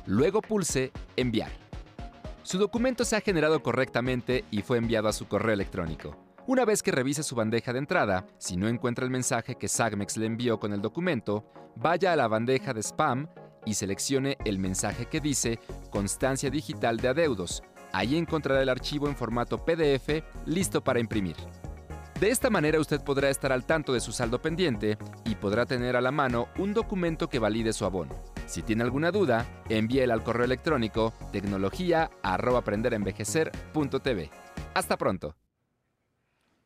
Luego 0.05 0.43
pulse 0.43 0.91
Enviar. 1.17 1.49
Su 2.43 2.59
documento 2.59 3.03
se 3.03 3.15
ha 3.15 3.21
generado 3.21 3.63
correctamente 3.63 4.45
y 4.51 4.61
fue 4.61 4.77
enviado 4.77 5.07
a 5.07 5.13
su 5.13 5.27
correo 5.27 5.55
electrónico. 5.55 6.15
Una 6.45 6.65
vez 6.65 6.83
que 6.83 6.91
revise 6.91 7.23
su 7.23 7.33
bandeja 7.33 7.73
de 7.73 7.79
entrada, 7.79 8.27
si 8.37 8.55
no 8.55 8.67
encuentra 8.67 9.03
el 9.03 9.09
mensaje 9.09 9.55
que 9.55 9.67
Sagmex 9.67 10.17
le 10.17 10.27
envió 10.27 10.59
con 10.59 10.71
el 10.71 10.83
documento, 10.83 11.51
vaya 11.77 12.13
a 12.13 12.15
la 12.15 12.27
bandeja 12.27 12.75
de 12.75 12.83
spam 12.83 13.27
y 13.65 13.73
seleccione 13.73 14.37
el 14.45 14.59
mensaje 14.59 15.07
que 15.07 15.19
dice 15.19 15.57
Constancia 15.89 16.51
Digital 16.51 16.97
de 16.97 17.07
Adeudos. 17.07 17.63
Ahí 17.93 18.17
encontrará 18.17 18.61
el 18.61 18.69
archivo 18.69 19.07
en 19.07 19.15
formato 19.15 19.63
PDF 19.63 20.21
listo 20.45 20.83
para 20.83 20.99
imprimir. 20.99 21.37
De 22.19 22.29
esta 22.29 22.49
manera 22.51 22.79
usted 22.79 23.01
podrá 23.01 23.31
estar 23.31 23.51
al 23.51 23.65
tanto 23.65 23.93
de 23.93 23.99
su 23.99 24.11
saldo 24.11 24.39
pendiente 24.41 24.99
y 25.25 25.33
podrá 25.35 25.65
tener 25.65 25.95
a 25.95 26.01
la 26.01 26.11
mano 26.11 26.49
un 26.59 26.71
documento 26.71 27.29
que 27.29 27.39
valide 27.39 27.73
su 27.73 27.83
abono. 27.83 28.13
Si 28.45 28.61
tiene 28.61 28.83
alguna 28.83 29.09
duda, 29.11 29.47
envíela 29.69 30.13
al 30.13 30.23
correo 30.23 30.45
electrónico 30.45 31.13
tecnología@aprenderenvejecer.tv. 31.31 34.29
Hasta 34.75 34.97
pronto. 34.97 35.35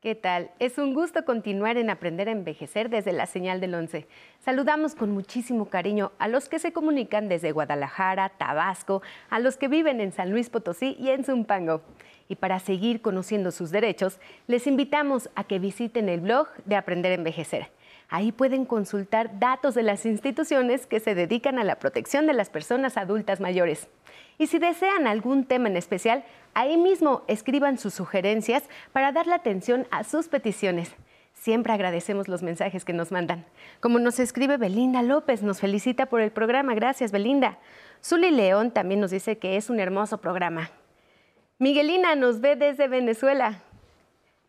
¿Qué 0.05 0.13
tal? 0.13 0.51
Es 0.59 0.77
un 0.77 0.93
gusto 0.93 1.25
continuar 1.25 1.77
en 1.77 1.89
Aprender 1.89 2.29
a 2.29 2.31
Envejecer 2.31 2.91
desde 2.91 3.11
la 3.11 3.25
señal 3.25 3.59
del 3.59 3.73
11. 3.73 4.05
Saludamos 4.39 4.93
con 4.93 5.09
muchísimo 5.09 5.65
cariño 5.65 6.11
a 6.19 6.27
los 6.27 6.47
que 6.47 6.59
se 6.59 6.71
comunican 6.71 7.27
desde 7.27 7.51
Guadalajara, 7.51 8.29
Tabasco, 8.29 9.01
a 9.31 9.39
los 9.39 9.57
que 9.57 9.67
viven 9.67 9.99
en 10.01 10.11
San 10.11 10.29
Luis 10.29 10.51
Potosí 10.51 10.95
y 10.99 11.09
en 11.09 11.23
Zumpango. 11.23 11.81
Y 12.29 12.35
para 12.35 12.59
seguir 12.59 13.01
conociendo 13.01 13.49
sus 13.49 13.71
derechos, 13.71 14.19
les 14.45 14.67
invitamos 14.67 15.31
a 15.33 15.43
que 15.43 15.57
visiten 15.57 16.07
el 16.07 16.19
blog 16.19 16.49
de 16.65 16.75
Aprender 16.75 17.11
a 17.11 17.15
Envejecer. 17.15 17.71
Ahí 18.09 18.31
pueden 18.31 18.65
consultar 18.65 19.39
datos 19.39 19.73
de 19.75 19.83
las 19.83 20.05
instituciones 20.05 20.85
que 20.85 20.99
se 20.99 21.15
dedican 21.15 21.59
a 21.59 21.63
la 21.63 21.79
protección 21.79 22.27
de 22.27 22.33
las 22.33 22.49
personas 22.49 22.97
adultas 22.97 23.39
mayores. 23.39 23.87
Y 24.37 24.47
si 24.47 24.59
desean 24.59 25.07
algún 25.07 25.45
tema 25.45 25.69
en 25.69 25.77
especial, 25.77 26.23
ahí 26.53 26.77
mismo 26.77 27.23
escriban 27.27 27.77
sus 27.77 27.93
sugerencias 27.93 28.63
para 28.91 29.11
dar 29.11 29.27
la 29.27 29.35
atención 29.35 29.87
a 29.91 30.03
sus 30.03 30.27
peticiones. 30.27 30.95
Siempre 31.33 31.73
agradecemos 31.73 32.27
los 32.27 32.43
mensajes 32.43 32.85
que 32.85 32.93
nos 32.93 33.11
mandan. 33.11 33.45
Como 33.79 33.99
nos 33.99 34.19
escribe 34.19 34.57
Belinda 34.57 35.03
López, 35.03 35.43
nos 35.43 35.59
felicita 35.59 36.07
por 36.07 36.21
el 36.21 36.31
programa. 36.31 36.73
Gracias, 36.75 37.11
Belinda. 37.11 37.59
Zuli 38.03 38.31
León 38.31 38.71
también 38.71 38.99
nos 38.99 39.11
dice 39.11 39.37
que 39.37 39.57
es 39.57 39.69
un 39.69 39.79
hermoso 39.79 40.19
programa. 40.19 40.71
Miguelina 41.57 42.15
nos 42.15 42.41
ve 42.41 42.55
desde 42.55 42.87
Venezuela. 42.87 43.61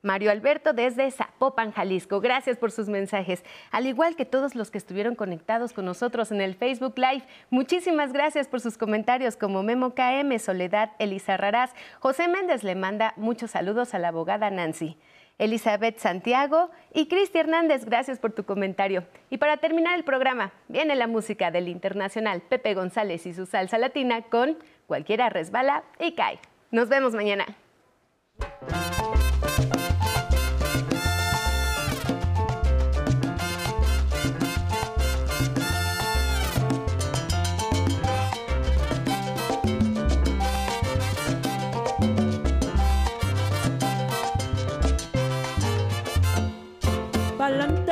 Mario 0.06 0.30
Alberto 0.30 0.72
desde 0.72 1.10
Zapopan, 1.10 1.72
Jalisco. 1.72 2.20
Gracias 2.20 2.56
por 2.56 2.70
sus 2.70 2.88
mensajes. 2.88 3.44
Al 3.72 3.86
igual 3.86 4.14
que 4.14 4.24
todos 4.24 4.54
los 4.54 4.70
que 4.70 4.78
estuvieron 4.78 5.16
conectados 5.16 5.72
con 5.72 5.84
nosotros 5.84 6.30
en 6.30 6.40
el 6.40 6.54
Facebook 6.54 6.94
Live, 6.96 7.24
muchísimas 7.50 8.12
gracias 8.12 8.46
por 8.46 8.60
sus 8.60 8.78
comentarios 8.78 9.36
como 9.36 9.64
Memo 9.64 9.94
KM, 9.94 10.38
Soledad 10.38 10.92
Elisa 11.00 11.36
Raraz. 11.36 11.74
José 11.98 12.28
Méndez 12.28 12.62
le 12.62 12.76
manda 12.76 13.14
muchos 13.16 13.50
saludos 13.50 13.94
a 13.94 13.98
la 13.98 14.08
abogada 14.08 14.48
Nancy. 14.48 14.96
Elizabeth 15.38 15.98
Santiago 15.98 16.70
y 16.94 17.08
Cristi 17.08 17.38
Hernández, 17.38 17.84
gracias 17.84 18.18
por 18.18 18.32
tu 18.32 18.44
comentario. 18.44 19.04
Y 19.28 19.36
para 19.36 19.58
terminar 19.58 19.96
el 19.96 20.04
programa, 20.04 20.52
viene 20.68 20.94
la 20.94 21.08
música 21.08 21.50
del 21.50 21.68
internacional 21.68 22.40
Pepe 22.40 22.74
González 22.74 23.26
y 23.26 23.34
su 23.34 23.44
salsa 23.44 23.76
latina 23.76 24.22
con 24.22 24.56
Cualquiera 24.86 25.28
resbala 25.28 25.82
y 25.98 26.12
cae. 26.12 26.38
Nos 26.70 26.88
vemos 26.88 27.12
mañana. 27.12 27.44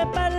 prepara 0.05 0.34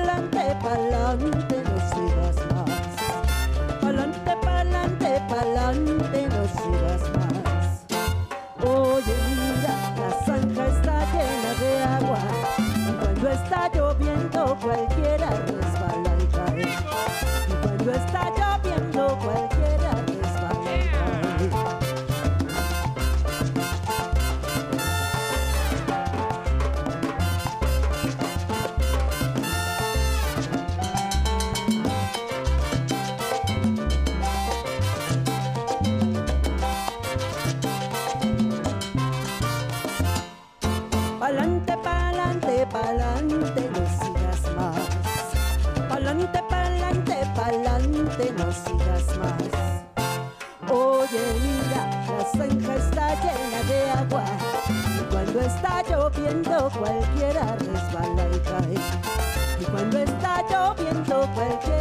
resbala 61.25 61.74